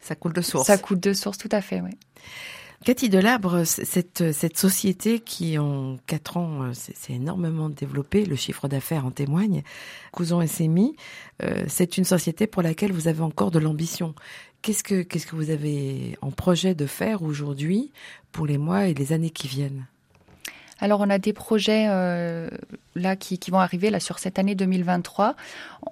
Ça 0.00 0.14
coule 0.14 0.34
de 0.34 0.42
source. 0.42 0.66
Ça 0.66 0.76
coule 0.76 1.00
de 1.00 1.14
source, 1.14 1.38
tout 1.38 1.48
à 1.50 1.62
fait, 1.62 1.80
oui. 1.80 1.90
Cathy 2.84 3.08
Delabre, 3.08 3.64
cette, 3.64 4.58
société 4.58 5.18
qui 5.18 5.56
en 5.56 5.96
quatre 6.06 6.36
ans 6.36 6.74
s'est 6.74 7.14
énormément 7.14 7.70
développée, 7.70 8.26
le 8.26 8.36
chiffre 8.36 8.68
d'affaires 8.68 9.06
en 9.06 9.10
témoigne, 9.10 9.62
Couson 10.12 10.46
SMI, 10.46 10.94
c'est 11.66 11.96
une 11.96 12.04
société 12.04 12.46
pour 12.46 12.60
laquelle 12.60 12.92
vous 12.92 13.08
avez 13.08 13.22
encore 13.22 13.50
de 13.50 13.58
l'ambition. 13.58 14.14
Qu'est-ce 14.60 14.84
que, 14.84 15.00
qu'est-ce 15.00 15.26
que 15.26 15.34
vous 15.34 15.48
avez 15.48 16.18
en 16.20 16.30
projet 16.30 16.74
de 16.74 16.84
faire 16.84 17.22
aujourd'hui 17.22 17.90
pour 18.32 18.46
les 18.46 18.58
mois 18.58 18.86
et 18.86 18.92
les 18.92 19.14
années 19.14 19.30
qui 19.30 19.48
viennent? 19.48 19.86
Alors 20.80 21.00
on 21.00 21.10
a 21.10 21.18
des 21.18 21.32
projets 21.32 21.86
euh, 21.88 22.48
là 22.94 23.16
qui, 23.16 23.38
vont 23.50 23.58
arriver 23.58 23.90
là 23.90 24.00
sur 24.00 24.18
cette 24.18 24.38
année 24.38 24.54
2023. 24.54 25.36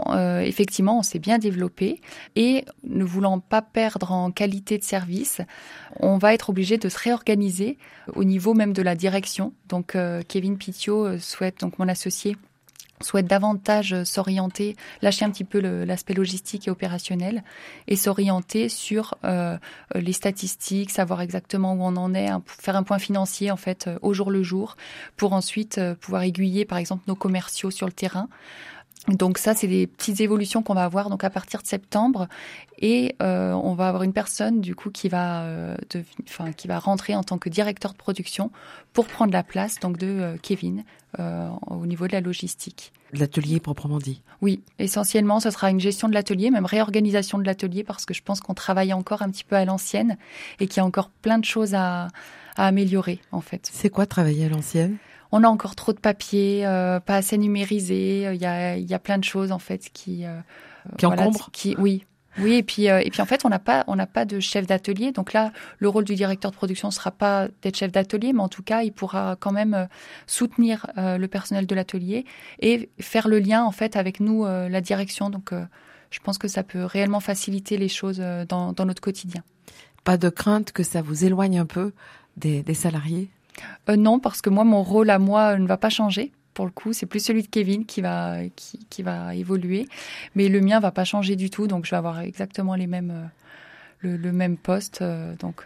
Euh, 0.08 0.40
effectivement, 0.40 0.98
on 0.98 1.02
s'est 1.02 1.18
bien 1.18 1.38
développé 1.38 2.00
et 2.36 2.64
ne 2.84 3.04
voulant 3.04 3.38
pas 3.40 3.62
perdre 3.62 4.12
en 4.12 4.30
qualité 4.30 4.78
de 4.78 4.84
service, 4.84 5.40
on 6.00 6.18
va 6.18 6.34
être 6.34 6.50
obligé 6.50 6.78
de 6.78 6.88
se 6.88 6.98
réorganiser 6.98 7.78
au 8.14 8.24
niveau 8.24 8.54
même 8.54 8.72
de 8.72 8.82
la 8.82 8.94
direction. 8.94 9.52
Donc 9.68 9.94
euh, 9.94 10.22
Kevin 10.26 10.58
Pitio 10.58 11.18
souhaite 11.18 11.60
donc 11.60 11.78
mon 11.78 11.88
associé 11.88 12.36
souhaite 13.02 13.26
davantage 13.26 14.04
s'orienter, 14.04 14.76
lâcher 15.00 15.24
un 15.24 15.30
petit 15.30 15.44
peu 15.44 15.60
l'aspect 15.60 16.14
logistique 16.14 16.68
et 16.68 16.70
opérationnel 16.70 17.42
et 17.88 17.96
s'orienter 17.96 18.68
sur 18.68 19.16
euh, 19.24 19.56
les 19.94 20.12
statistiques, 20.12 20.90
savoir 20.90 21.20
exactement 21.20 21.74
où 21.74 21.82
on 21.82 21.96
en 21.96 22.14
est, 22.14 22.28
faire 22.46 22.76
un 22.76 22.82
point 22.82 22.98
financier 22.98 23.50
en 23.50 23.56
fait 23.56 23.86
euh, 23.86 23.98
au 24.02 24.14
jour 24.14 24.30
le 24.30 24.42
jour 24.42 24.76
pour 25.16 25.32
ensuite 25.32 25.78
euh, 25.78 25.94
pouvoir 25.94 26.22
aiguiller 26.22 26.64
par 26.64 26.78
exemple 26.78 27.04
nos 27.06 27.14
commerciaux 27.14 27.70
sur 27.70 27.86
le 27.86 27.92
terrain. 27.92 28.28
Donc 29.08 29.38
ça, 29.38 29.52
c'est 29.54 29.66
des 29.66 29.88
petites 29.88 30.20
évolutions 30.20 30.62
qu'on 30.62 30.74
va 30.74 30.84
avoir 30.84 31.10
donc 31.10 31.24
à 31.24 31.30
partir 31.30 31.60
de 31.60 31.66
septembre 31.66 32.28
et 32.78 33.16
euh, 33.20 33.52
on 33.52 33.74
va 33.74 33.88
avoir 33.88 34.04
une 34.04 34.12
personne 34.12 34.60
du 34.60 34.76
coup 34.76 34.90
qui 34.90 35.08
va, 35.08 35.42
euh, 35.42 35.76
de, 35.90 36.04
enfin, 36.28 36.52
qui 36.52 36.68
va 36.68 36.78
rentrer 36.78 37.16
en 37.16 37.24
tant 37.24 37.36
que 37.36 37.48
directeur 37.48 37.92
de 37.92 37.96
production 37.96 38.52
pour 38.92 39.06
prendre 39.06 39.32
la 39.32 39.42
place 39.42 39.80
donc 39.80 39.98
de 39.98 40.06
euh, 40.06 40.36
Kevin 40.40 40.84
euh, 41.18 41.48
au 41.66 41.84
niveau 41.84 42.06
de 42.06 42.12
la 42.12 42.20
logistique. 42.20 42.92
L'atelier 43.12 43.58
proprement 43.58 43.98
dit. 43.98 44.22
Oui, 44.40 44.62
essentiellement, 44.78 45.40
ce 45.40 45.50
sera 45.50 45.70
une 45.70 45.80
gestion 45.80 46.08
de 46.08 46.14
l'atelier, 46.14 46.52
même 46.52 46.64
réorganisation 46.64 47.38
de 47.38 47.44
l'atelier 47.44 47.82
parce 47.82 48.04
que 48.04 48.14
je 48.14 48.22
pense 48.22 48.40
qu'on 48.40 48.54
travaille 48.54 48.92
encore 48.92 49.22
un 49.22 49.30
petit 49.30 49.44
peu 49.44 49.56
à 49.56 49.64
l'ancienne 49.64 50.16
et 50.60 50.68
qu'il 50.68 50.76
y 50.76 50.80
a 50.80 50.86
encore 50.86 51.10
plein 51.10 51.38
de 51.38 51.44
choses 51.44 51.74
à, 51.74 52.06
à 52.54 52.66
améliorer 52.68 53.18
en 53.32 53.40
fait. 53.40 53.68
C'est 53.72 53.90
quoi 53.90 54.06
travailler 54.06 54.46
à 54.46 54.48
l'ancienne? 54.48 54.96
On 55.32 55.42
a 55.42 55.48
encore 55.48 55.74
trop 55.74 55.92
de 55.92 55.98
papier, 55.98 56.64
euh, 56.66 57.00
pas 57.00 57.16
assez 57.16 57.38
numérisé. 57.38 58.32
Il 58.32 58.40
y 58.40 58.46
a, 58.46 58.76
il 58.76 58.88
y 58.88 58.94
a 58.94 58.98
plein 58.98 59.18
de 59.18 59.24
choses 59.24 59.50
en 59.50 59.58
fait 59.58 59.90
qui 59.92 60.24
euh, 60.24 60.38
qui 60.98 61.06
voilà, 61.06 61.22
encombrent. 61.22 61.50
Qui, 61.52 61.74
oui, 61.78 62.04
oui. 62.38 62.54
Et 62.54 62.62
puis 62.62 62.88
euh, 62.88 63.00
et 63.00 63.10
puis 63.10 63.20
en 63.22 63.26
fait, 63.26 63.44
on 63.44 63.48
n'a 63.48 63.58
pas 63.58 63.84
on 63.86 63.96
n'a 63.96 64.06
pas 64.06 64.24
de 64.24 64.40
chef 64.40 64.66
d'atelier. 64.66 65.10
Donc 65.12 65.32
là, 65.32 65.52
le 65.78 65.88
rôle 65.88 66.04
du 66.04 66.14
directeur 66.14 66.50
de 66.50 66.56
production 66.56 66.88
ne 66.88 66.92
sera 66.92 67.10
pas 67.10 67.48
d'être 67.62 67.76
chef 67.76 67.90
d'atelier, 67.90 68.32
mais 68.32 68.42
en 68.42 68.48
tout 68.48 68.62
cas, 68.62 68.82
il 68.82 68.92
pourra 68.92 69.36
quand 69.40 69.52
même 69.52 69.74
euh, 69.74 69.86
soutenir 70.26 70.86
euh, 70.98 71.18
le 71.18 71.28
personnel 71.28 71.66
de 71.66 71.74
l'atelier 71.74 72.24
et 72.60 72.90
faire 73.00 73.26
le 73.26 73.38
lien 73.38 73.64
en 73.64 73.72
fait 73.72 73.96
avec 73.96 74.20
nous, 74.20 74.44
euh, 74.44 74.68
la 74.68 74.80
direction. 74.80 75.30
Donc 75.30 75.52
euh, 75.52 75.64
je 76.10 76.20
pense 76.20 76.36
que 76.36 76.48
ça 76.48 76.62
peut 76.62 76.84
réellement 76.84 77.20
faciliter 77.20 77.78
les 77.78 77.88
choses 77.88 78.20
euh, 78.20 78.44
dans, 78.44 78.72
dans 78.74 78.84
notre 78.84 79.00
quotidien. 79.00 79.42
Pas 80.04 80.18
de 80.18 80.28
crainte 80.28 80.72
que 80.72 80.82
ça 80.82 81.00
vous 81.00 81.24
éloigne 81.24 81.58
un 81.58 81.66
peu 81.66 81.92
des, 82.36 82.62
des 82.62 82.74
salariés? 82.74 83.30
Euh, 83.88 83.96
non, 83.96 84.18
parce 84.18 84.40
que 84.42 84.50
moi, 84.50 84.64
mon 84.64 84.82
rôle 84.82 85.10
à 85.10 85.18
moi 85.18 85.54
euh, 85.54 85.58
ne 85.58 85.66
va 85.66 85.76
pas 85.76 85.90
changer. 85.90 86.32
Pour 86.54 86.66
le 86.66 86.70
coup, 86.70 86.92
c'est 86.92 87.06
plus 87.06 87.20
celui 87.24 87.42
de 87.42 87.48
Kevin 87.48 87.86
qui 87.86 88.00
va 88.02 88.38
qui, 88.56 88.78
qui 88.90 89.02
va 89.02 89.34
évoluer, 89.34 89.88
mais 90.34 90.48
le 90.48 90.60
mien 90.60 90.80
va 90.80 90.90
pas 90.90 91.04
changer 91.04 91.34
du 91.36 91.48
tout. 91.48 91.66
Donc, 91.66 91.86
je 91.86 91.90
vais 91.90 91.96
avoir 91.96 92.20
exactement 92.20 92.74
les 92.74 92.86
mêmes 92.86 93.10
euh, 93.10 93.26
le, 94.00 94.16
le 94.16 94.32
même 94.32 94.56
poste. 94.58 95.00
euh, 95.00 95.34
donc, 95.36 95.64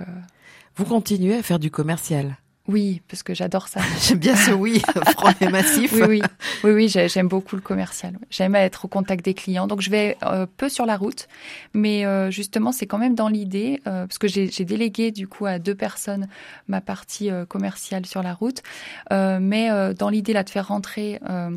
Vous 0.77 0.85
continuez 0.85 1.35
à 1.35 1.43
faire 1.43 1.59
du 1.59 1.71
commercial? 1.71 2.37
Oui, 2.69 3.03
parce 3.09 3.23
que 3.23 3.35
j'adore 3.35 3.69
ça. 3.69 3.81
J'aime 4.01 4.19
bien 4.19 4.35
ce 4.37 4.51
oui, 4.51 4.83
franc 5.17 5.33
et 5.41 5.49
massif. 5.49 5.93
Oui, 5.93 6.03
oui, 6.09 6.23
oui, 6.65 6.71
oui, 6.73 6.89
j'ai- 6.89 7.09
j'aime 7.09 7.29
beaucoup 7.29 7.57
le 7.57 7.63
commercial. 7.63 8.19
J'aime 8.31 8.55
être 8.55 8.85
au 8.87 8.89
contact 8.89 9.25
des 9.25 9.35
clients. 9.35 9.67
Donc, 9.67 9.81
je 9.81 9.91
vais 9.91 10.17
euh, 10.25 10.47
peu 10.57 10.69
sur 10.69 10.85
la 10.87 10.97
route, 10.97 11.29
mais 11.75 12.05
euh, 12.05 12.31
justement, 12.31 12.73
c'est 12.73 12.87
quand 12.87 12.99
même 12.99 13.15
dans 13.15 13.29
l'idée, 13.29 13.81
euh, 13.87 14.07
parce 14.07 14.19
que 14.19 14.29
j'ai 14.29 14.51
j'ai 14.51 14.65
délégué 14.65 15.11
du 15.13 15.29
coup 15.29 15.47
à 15.47 15.59
deux 15.59 15.75
personnes 15.75 16.27
ma 16.69 16.81
partie 16.81 17.31
euh, 17.31 17.45
commerciale 17.47 18.05
sur 18.07 18.23
la 18.23 18.35
route, 18.35 18.63
Euh, 19.13 19.39
mais 19.41 19.71
euh, 19.71 19.95
dans 19.95 20.09
l'idée 20.09 20.33
là 20.33 20.43
de 20.43 20.51
faire 20.51 20.69
rentrer 20.69 21.21
euh, 21.29 21.51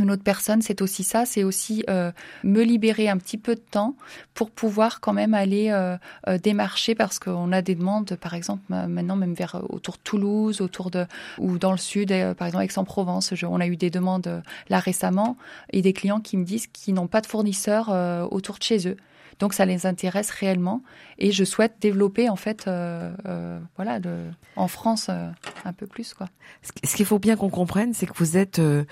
une 0.00 0.10
autre 0.10 0.22
personne, 0.22 0.62
c'est 0.62 0.82
aussi 0.82 1.04
ça, 1.04 1.24
c'est 1.26 1.44
aussi 1.44 1.84
euh, 1.88 2.10
me 2.42 2.62
libérer 2.62 3.08
un 3.08 3.18
petit 3.18 3.38
peu 3.38 3.54
de 3.54 3.60
temps 3.60 3.94
pour 4.34 4.50
pouvoir 4.50 5.00
quand 5.00 5.12
même 5.12 5.34
aller 5.34 5.70
euh, 5.70 5.96
euh, 6.28 6.38
démarcher 6.38 6.94
parce 6.94 7.18
qu'on 7.18 7.52
a 7.52 7.62
des 7.62 7.74
demandes, 7.74 8.16
par 8.20 8.34
exemple 8.34 8.62
ma- 8.68 8.86
maintenant 8.86 9.16
même 9.16 9.34
vers 9.34 9.62
autour 9.68 9.94
de 9.94 10.00
Toulouse, 10.02 10.60
autour 10.60 10.90
de 10.90 11.06
ou 11.38 11.58
dans 11.58 11.72
le 11.72 11.78
sud, 11.78 12.12
par 12.34 12.46
exemple 12.46 12.64
Aix-en-Provence. 12.64 13.32
On 13.42 13.60
a 13.60 13.66
eu 13.66 13.76
des 13.76 13.90
demandes 13.90 14.42
là 14.68 14.78
récemment 14.78 15.36
et 15.72 15.82
des 15.82 15.92
clients 15.92 16.20
qui 16.20 16.36
me 16.36 16.44
disent 16.44 16.66
qu'ils 16.66 16.94
n'ont 16.94 17.06
pas 17.06 17.20
de 17.20 17.26
fournisseurs 17.26 17.90
euh, 17.90 18.26
autour 18.30 18.58
de 18.58 18.62
chez 18.62 18.88
eux. 18.88 18.96
Donc 19.40 19.52
ça 19.54 19.64
les 19.64 19.86
intéresse 19.86 20.30
réellement 20.30 20.82
et 21.18 21.32
je 21.32 21.44
souhaite 21.44 21.74
développer 21.80 22.28
en 22.28 22.36
fait, 22.36 22.66
euh, 22.68 23.12
euh, 23.26 23.58
voilà, 23.76 23.98
le- 23.98 24.30
en 24.54 24.68
France 24.68 25.08
euh, 25.10 25.28
un 25.64 25.72
peu 25.72 25.86
plus 25.86 26.14
quoi. 26.14 26.28
Ce 26.62 26.70
qu- 26.72 26.86
ce 26.86 26.94
qu'il 26.94 27.06
faut 27.06 27.18
bien 27.18 27.36
qu'on 27.36 27.50
comprenne, 27.50 27.92
c'est 27.94 28.06
que 28.06 28.12
vous 28.16 28.36
êtes 28.36 28.58
un- 28.60 28.84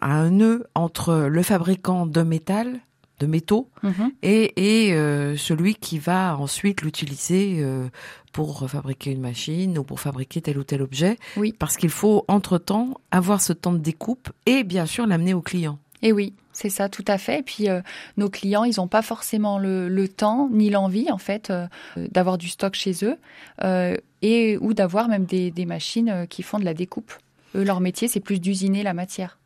à 0.00 0.06
un 0.12 0.30
nœud 0.30 0.66
entre 0.74 1.14
le 1.28 1.42
fabricant 1.42 2.06
de 2.06 2.22
métal, 2.22 2.78
de 3.18 3.26
métaux, 3.26 3.68
Mhm. 3.82 4.12
et, 4.22 4.86
et 4.88 4.94
euh, 4.94 5.36
celui 5.36 5.74
qui 5.74 5.98
va 5.98 6.38
ensuite 6.38 6.80
l'utiliser 6.80 7.56
euh, 7.58 7.88
pour 8.32 8.70
fabriquer 8.70 9.10
une 9.10 9.20
machine 9.20 9.76
ou 9.76 9.84
pour 9.84 10.00
fabriquer 10.00 10.40
tel 10.40 10.56
ou 10.56 10.64
tel 10.64 10.80
objet. 10.80 11.18
Oui. 11.36 11.52
Parce 11.58 11.76
qu'il 11.76 11.90
faut, 11.90 12.24
entre-temps, 12.28 12.94
avoir 13.10 13.42
ce 13.42 13.52
temps 13.52 13.72
de 13.72 13.78
découpe 13.78 14.30
et 14.46 14.64
bien 14.64 14.86
sûr 14.86 15.06
l'amener 15.06 15.34
au 15.34 15.42
client. 15.42 15.78
Et 16.02 16.12
oui, 16.12 16.34
c'est 16.52 16.70
ça, 16.70 16.88
tout 16.88 17.04
à 17.06 17.18
fait. 17.18 17.40
Et 17.40 17.42
puis 17.42 17.68
euh, 17.68 17.80
nos 18.16 18.28
clients, 18.30 18.64
ils 18.64 18.76
n'ont 18.78 18.88
pas 18.88 19.02
forcément 19.02 19.58
le, 19.58 19.88
le 19.88 20.08
temps 20.08 20.48
ni 20.50 20.70
l'envie, 20.70 21.10
en 21.10 21.18
fait, 21.18 21.50
euh, 21.50 21.66
d'avoir 21.96 22.38
du 22.38 22.48
stock 22.48 22.74
chez 22.74 22.92
eux 23.04 23.16
euh, 23.62 23.96
et 24.22 24.56
ou 24.58 24.74
d'avoir 24.74 25.08
même 25.08 25.24
des, 25.24 25.50
des 25.50 25.66
machines 25.66 26.26
qui 26.28 26.42
font 26.42 26.58
de 26.58 26.64
la 26.64 26.74
découpe. 26.74 27.12
Eux, 27.54 27.64
leur 27.64 27.80
métier, 27.80 28.08
c'est 28.08 28.20
plus 28.20 28.40
d'usiner 28.40 28.82
la 28.82 28.94
matière. 28.94 29.38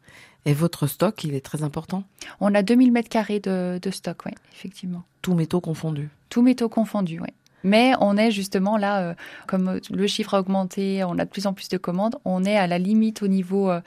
Et 0.46 0.52
votre 0.52 0.86
stock, 0.86 1.24
il 1.24 1.34
est 1.34 1.40
très 1.44 1.62
important, 1.62 2.04
On 2.38 2.54
a 2.54 2.62
2000 2.62 2.92
mètres 2.92 3.08
carrés 3.08 3.40
de, 3.40 3.78
de 3.80 3.90
stock, 3.90 4.26
oui, 4.26 4.32
effectivement. 4.52 5.02
tous 5.22 5.34
métaux 5.34 5.60
confondus? 5.62 6.10
Tous 6.28 6.42
métaux 6.42 6.68
confondus, 6.68 7.18
oui. 7.20 7.28
Mais 7.62 7.92
on 8.00 8.18
est 8.18 8.30
justement 8.30 8.76
là, 8.76 9.00
euh, 9.00 9.14
comme 9.46 9.80
le 9.90 10.06
chiffre 10.06 10.34
a 10.34 10.40
augmenté, 10.40 11.02
on 11.02 11.18
a 11.18 11.24
de 11.24 11.30
plus 11.30 11.46
en 11.46 11.54
plus 11.54 11.70
de 11.70 11.78
commandes, 11.78 12.16
on 12.26 12.44
est 12.44 12.56
à 12.58 12.66
la 12.66 12.78
limite 12.78 13.22
au 13.22 13.26
niveau 13.26 13.70
euh, 13.70 13.80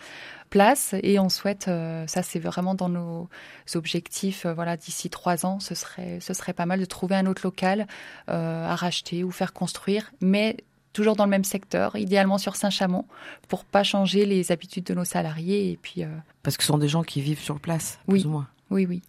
place 0.49 0.95
et 1.03 1.19
on 1.19 1.29
souhaite, 1.29 1.67
euh, 1.67 2.05
ça 2.07 2.23
c'est 2.23 2.39
vraiment 2.39 2.73
dans 2.75 2.89
nos 2.89 3.29
objectifs, 3.75 4.45
euh, 4.45 4.53
voilà, 4.53 4.77
d'ici 4.77 5.09
trois 5.09 5.45
ans, 5.45 5.59
ce 5.59 5.75
serait, 5.75 6.19
ce 6.21 6.33
serait 6.33 6.53
pas 6.53 6.65
mal 6.65 6.79
de 6.79 6.85
trouver 6.85 7.15
un 7.15 7.25
autre 7.25 7.41
local 7.43 7.87
euh, 8.29 8.65
à 8.67 8.75
racheter 8.75 9.23
ou 9.23 9.31
faire 9.31 9.53
construire, 9.53 10.11
mais 10.21 10.57
toujours 10.93 11.15
dans 11.15 11.25
le 11.25 11.29
même 11.29 11.43
secteur, 11.43 11.95
idéalement 11.95 12.37
sur 12.37 12.55
Saint-Chamond, 12.55 13.05
pour 13.47 13.65
pas 13.65 13.83
changer 13.83 14.25
les 14.25 14.51
habitudes 14.51 14.85
de 14.85 14.93
nos 14.93 15.05
salariés 15.05 15.71
et 15.71 15.77
puis, 15.77 16.03
Parce 16.43 16.57
que 16.57 16.63
ce 16.63 16.67
sont 16.67 16.77
des 16.79 16.87
gens 16.87 17.03
qui 17.03 17.21
vivent 17.21 17.41
sur 17.41 17.59
place, 17.59 17.99
Oui. 18.07 18.21
plus 18.21 18.27
ou 18.27 18.31
moins. 18.31 18.47
oui, 18.71 18.85
oui. 18.87 19.01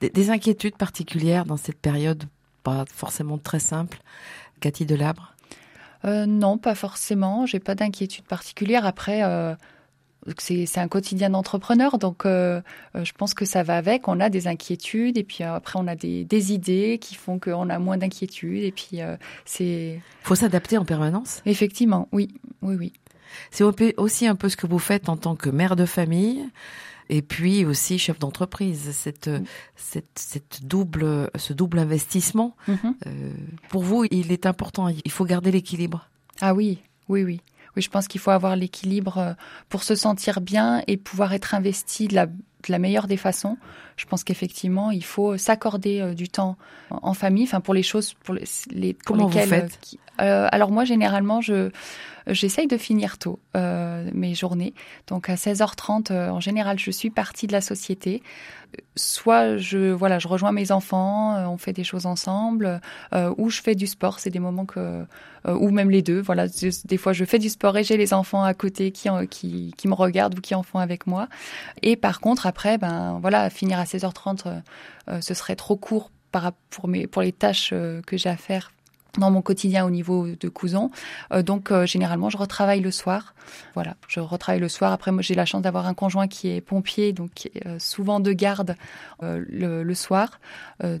Des, 0.00 0.10
des 0.10 0.30
inquiétudes 0.30 0.76
particulières 0.76 1.44
dans 1.46 1.56
cette 1.56 1.78
période, 1.80 2.24
pas 2.62 2.84
forcément 2.92 3.38
très 3.38 3.58
simple. 3.60 3.98
Cathy 4.60 4.84
Delabre? 4.86 5.34
Euh, 6.04 6.26
non, 6.26 6.58
pas 6.58 6.74
forcément. 6.74 7.46
J'ai 7.46 7.58
pas 7.58 7.74
d'inquiétude 7.74 8.24
particulière. 8.26 8.84
Après, 8.86 9.24
euh, 9.24 9.54
c'est 10.38 10.78
un 10.78 10.88
quotidien 10.88 11.30
d'entrepreneur, 11.30 11.98
donc 11.98 12.26
euh, 12.26 12.60
euh, 12.94 13.04
je 13.04 13.12
pense 13.12 13.34
que 13.34 13.44
ça 13.44 13.62
va 13.62 13.76
avec. 13.76 14.08
On 14.08 14.20
a 14.20 14.28
des 14.28 14.46
inquiétudes 14.48 15.16
et 15.18 15.24
puis 15.24 15.44
euh, 15.44 15.54
après 15.54 15.78
on 15.78 15.86
a 15.86 15.94
des, 15.96 16.24
des 16.24 16.52
idées 16.52 16.98
qui 17.00 17.14
font 17.14 17.38
qu'on 17.38 17.68
a 17.70 17.78
moins 17.78 17.96
d'inquiétudes. 17.98 18.64
Et 18.64 18.72
puis 18.72 19.00
euh, 19.02 19.16
c'est 19.44 20.00
faut 20.22 20.34
s'adapter 20.34 20.78
en 20.78 20.84
permanence. 20.84 21.42
effectivement, 21.46 22.08
oui, 22.12 22.28
oui, 22.62 22.74
oui. 22.76 22.92
C'est 23.50 23.64
au- 23.64 23.74
aussi 23.98 24.26
un 24.26 24.34
peu 24.36 24.48
ce 24.48 24.56
que 24.56 24.66
vous 24.66 24.78
faites 24.78 25.08
en 25.08 25.16
tant 25.16 25.36
que 25.36 25.50
mère 25.50 25.76
de 25.76 25.84
famille 25.84 26.44
et 27.08 27.22
puis 27.22 27.64
aussi 27.64 27.98
chef 27.98 28.18
d'entreprise. 28.18 28.90
Cette, 28.92 29.30
cette, 29.76 30.18
cette 30.18 30.64
double, 30.66 31.30
ce 31.36 31.52
double 31.52 31.78
investissement, 31.78 32.56
Mhm. 32.66 32.94
euh, 33.06 33.32
pour 33.68 33.82
vous, 33.82 34.04
il 34.10 34.32
est 34.32 34.46
important. 34.46 34.88
Il 34.88 35.10
faut 35.10 35.24
garder 35.24 35.50
l'équilibre. 35.52 36.08
Ah 36.40 36.54
oui, 36.54 36.78
oui, 37.08 37.22
oui. 37.24 37.40
Oui, 37.76 37.82
je 37.82 37.90
pense 37.90 38.08
qu'il 38.08 38.20
faut 38.20 38.30
avoir 38.30 38.56
l'équilibre 38.56 39.18
euh, 39.18 39.32
pour 39.68 39.82
se 39.82 39.94
sentir 39.94 40.40
bien 40.40 40.82
et 40.86 40.96
pouvoir 40.96 41.32
être 41.34 41.54
investi 41.54 42.08
de 42.08 42.14
la, 42.14 42.26
de 42.26 42.32
la 42.68 42.78
meilleure 42.78 43.06
des 43.06 43.16
façons. 43.18 43.58
Je 43.96 44.04
pense 44.06 44.24
qu'effectivement, 44.24 44.90
il 44.90 45.04
faut 45.04 45.36
s'accorder 45.36 46.00
euh, 46.00 46.14
du 46.14 46.28
temps 46.28 46.56
en 46.90 47.14
famille, 47.14 47.44
enfin 47.44 47.60
pour 47.60 47.74
les 47.74 47.82
choses 47.82 48.14
pour 48.24 48.34
les, 48.34 48.94
pour 48.94 49.16
Comment 49.16 49.26
vous 49.26 49.34
lesquelles. 49.38 49.48
faites? 49.48 49.78
euh, 50.20 50.22
euh, 50.24 50.48
alors 50.50 50.70
moi, 50.70 50.84
généralement, 50.84 51.40
je 51.40 51.70
j'essaye 52.26 52.66
de 52.66 52.76
finir 52.76 53.18
tôt 53.18 53.38
euh, 53.56 54.08
mes 54.12 54.34
journées. 54.34 54.74
Donc 55.06 55.28
à 55.28 55.34
16h30, 55.34 56.12
euh, 56.12 56.28
en 56.30 56.40
général, 56.40 56.78
je 56.78 56.90
suis 56.90 57.10
partie 57.10 57.46
de 57.46 57.52
la 57.52 57.60
société. 57.60 58.22
Soit 58.96 59.56
je 59.56 59.92
voilà, 59.92 60.18
je 60.18 60.28
rejoins 60.28 60.52
mes 60.52 60.72
enfants, 60.72 61.36
euh, 61.36 61.46
on 61.46 61.56
fait 61.56 61.72
des 61.72 61.84
choses 61.84 62.04
ensemble, 62.04 62.80
euh, 63.14 63.32
ou 63.38 63.48
je 63.48 63.62
fais 63.62 63.74
du 63.74 63.86
sport. 63.86 64.18
C'est 64.18 64.30
des 64.30 64.40
moments 64.40 64.66
que 64.66 65.04
euh, 65.46 65.54
ou 65.54 65.70
même 65.70 65.90
les 65.90 66.02
deux. 66.02 66.20
Voilà, 66.20 66.46
des 66.84 66.96
fois 66.96 67.12
je 67.12 67.24
fais 67.24 67.38
du 67.38 67.48
sport 67.48 67.76
et 67.76 67.84
j'ai 67.84 67.96
les 67.96 68.12
enfants 68.12 68.42
à 68.42 68.54
côté 68.54 68.90
qui, 68.90 69.08
qui, 69.30 69.72
qui 69.76 69.88
me 69.88 69.94
regardent 69.94 70.38
ou 70.38 70.40
qui 70.40 70.54
en 70.54 70.62
font 70.62 70.78
avec 70.78 71.06
moi. 71.06 71.28
Et 71.82 71.96
par 71.96 72.20
contre 72.20 72.46
après, 72.46 72.78
ben 72.78 73.18
voilà, 73.20 73.50
finir 73.50 73.78
à 73.78 73.84
16h30, 73.84 74.62
euh, 75.08 75.20
ce 75.20 75.34
serait 75.34 75.56
trop 75.56 75.76
court 75.76 76.10
pour, 76.68 76.88
mes, 76.88 77.06
pour 77.06 77.22
les 77.22 77.32
tâches 77.32 77.70
que 77.70 78.16
j'ai 78.18 78.28
à 78.28 78.36
faire 78.36 78.72
dans 79.18 79.30
mon 79.30 79.42
quotidien 79.42 79.84
au 79.84 79.90
niveau 79.90 80.26
de 80.28 80.48
Couson. 80.48 80.90
Euh, 81.32 81.42
donc 81.42 81.70
euh, 81.70 81.86
généralement 81.86 82.30
je 82.30 82.36
retravaille 82.36 82.80
le 82.80 82.90
soir. 82.90 83.34
Voilà, 83.74 83.94
je 84.08 84.20
retravaille 84.20 84.60
le 84.60 84.68
soir. 84.68 84.92
Après 84.92 85.12
moi 85.12 85.22
j'ai 85.22 85.34
la 85.34 85.44
chance 85.44 85.62
d'avoir 85.62 85.86
un 85.86 85.94
conjoint 85.94 86.28
qui 86.28 86.48
est 86.48 86.60
pompier, 86.60 87.12
donc 87.12 87.30
qui 87.34 87.48
est, 87.48 87.66
euh, 87.66 87.78
souvent 87.78 88.20
de 88.20 88.32
garde 88.32 88.76
euh, 89.22 89.44
le, 89.48 89.82
le 89.82 89.94
soir. 89.94 90.40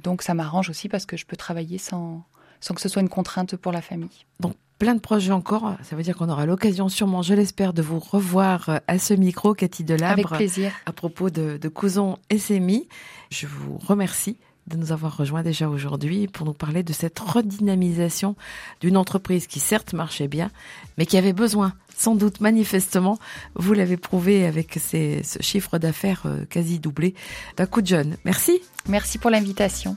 Donc 0.02 0.22
ça 0.22 0.34
m'arrange 0.34 0.70
aussi 0.70 0.88
parce 0.88 1.06
que 1.06 1.16
je 1.16 1.26
peux 1.26 1.36
travailler 1.36 1.78
sans, 1.78 2.24
sans 2.60 2.74
que 2.74 2.80
ce 2.80 2.88
soit 2.88 3.02
une 3.02 3.08
contrainte 3.08 3.56
pour 3.56 3.72
la 3.72 3.82
famille. 3.82 4.24
Donc, 4.40 4.54
plein 4.78 4.94
de 4.94 5.00
projets 5.00 5.32
encore. 5.32 5.74
Ça 5.82 5.96
veut 5.96 6.02
dire 6.02 6.16
qu'on 6.16 6.28
aura 6.28 6.46
l'occasion, 6.46 6.88
sûrement, 6.88 7.22
je 7.22 7.34
l'espère, 7.34 7.72
de 7.72 7.82
vous 7.82 7.98
revoir 7.98 8.80
à 8.86 8.98
ce 8.98 9.14
micro, 9.14 9.54
Cathy 9.54 9.82
Avec 9.82 9.98
Delabre, 9.98 10.36
plaisir. 10.36 10.72
à 10.86 10.92
propos 10.92 11.30
de, 11.30 11.56
de 11.56 11.68
Couson 11.68 12.18
SMI. 12.36 12.88
Je 13.30 13.46
vous 13.46 13.78
remercie 13.78 14.36
de 14.66 14.76
nous 14.76 14.92
avoir 14.92 15.16
rejoints 15.16 15.42
déjà 15.42 15.68
aujourd'hui 15.68 16.28
pour 16.28 16.46
nous 16.46 16.52
parler 16.52 16.82
de 16.82 16.92
cette 16.92 17.18
redynamisation 17.18 18.36
d'une 18.80 18.96
entreprise 18.96 19.46
qui 19.46 19.60
certes 19.60 19.92
marchait 19.92 20.28
bien, 20.28 20.50
mais 20.98 21.06
qui 21.06 21.16
avait 21.16 21.32
besoin, 21.32 21.72
sans 21.96 22.14
doute 22.14 22.40
manifestement, 22.40 23.18
vous 23.54 23.72
l'avez 23.72 23.96
prouvé 23.96 24.46
avec 24.46 24.78
ces, 24.80 25.22
ce 25.22 25.42
chiffre 25.42 25.78
d'affaires 25.78 26.22
euh, 26.26 26.44
quasi 26.44 26.78
doublé, 26.78 27.14
d'un 27.56 27.66
coup 27.66 27.82
de 27.82 27.86
jeune. 27.86 28.16
Merci. 28.24 28.60
Merci 28.88 29.18
pour 29.18 29.30
l'invitation. 29.30 29.96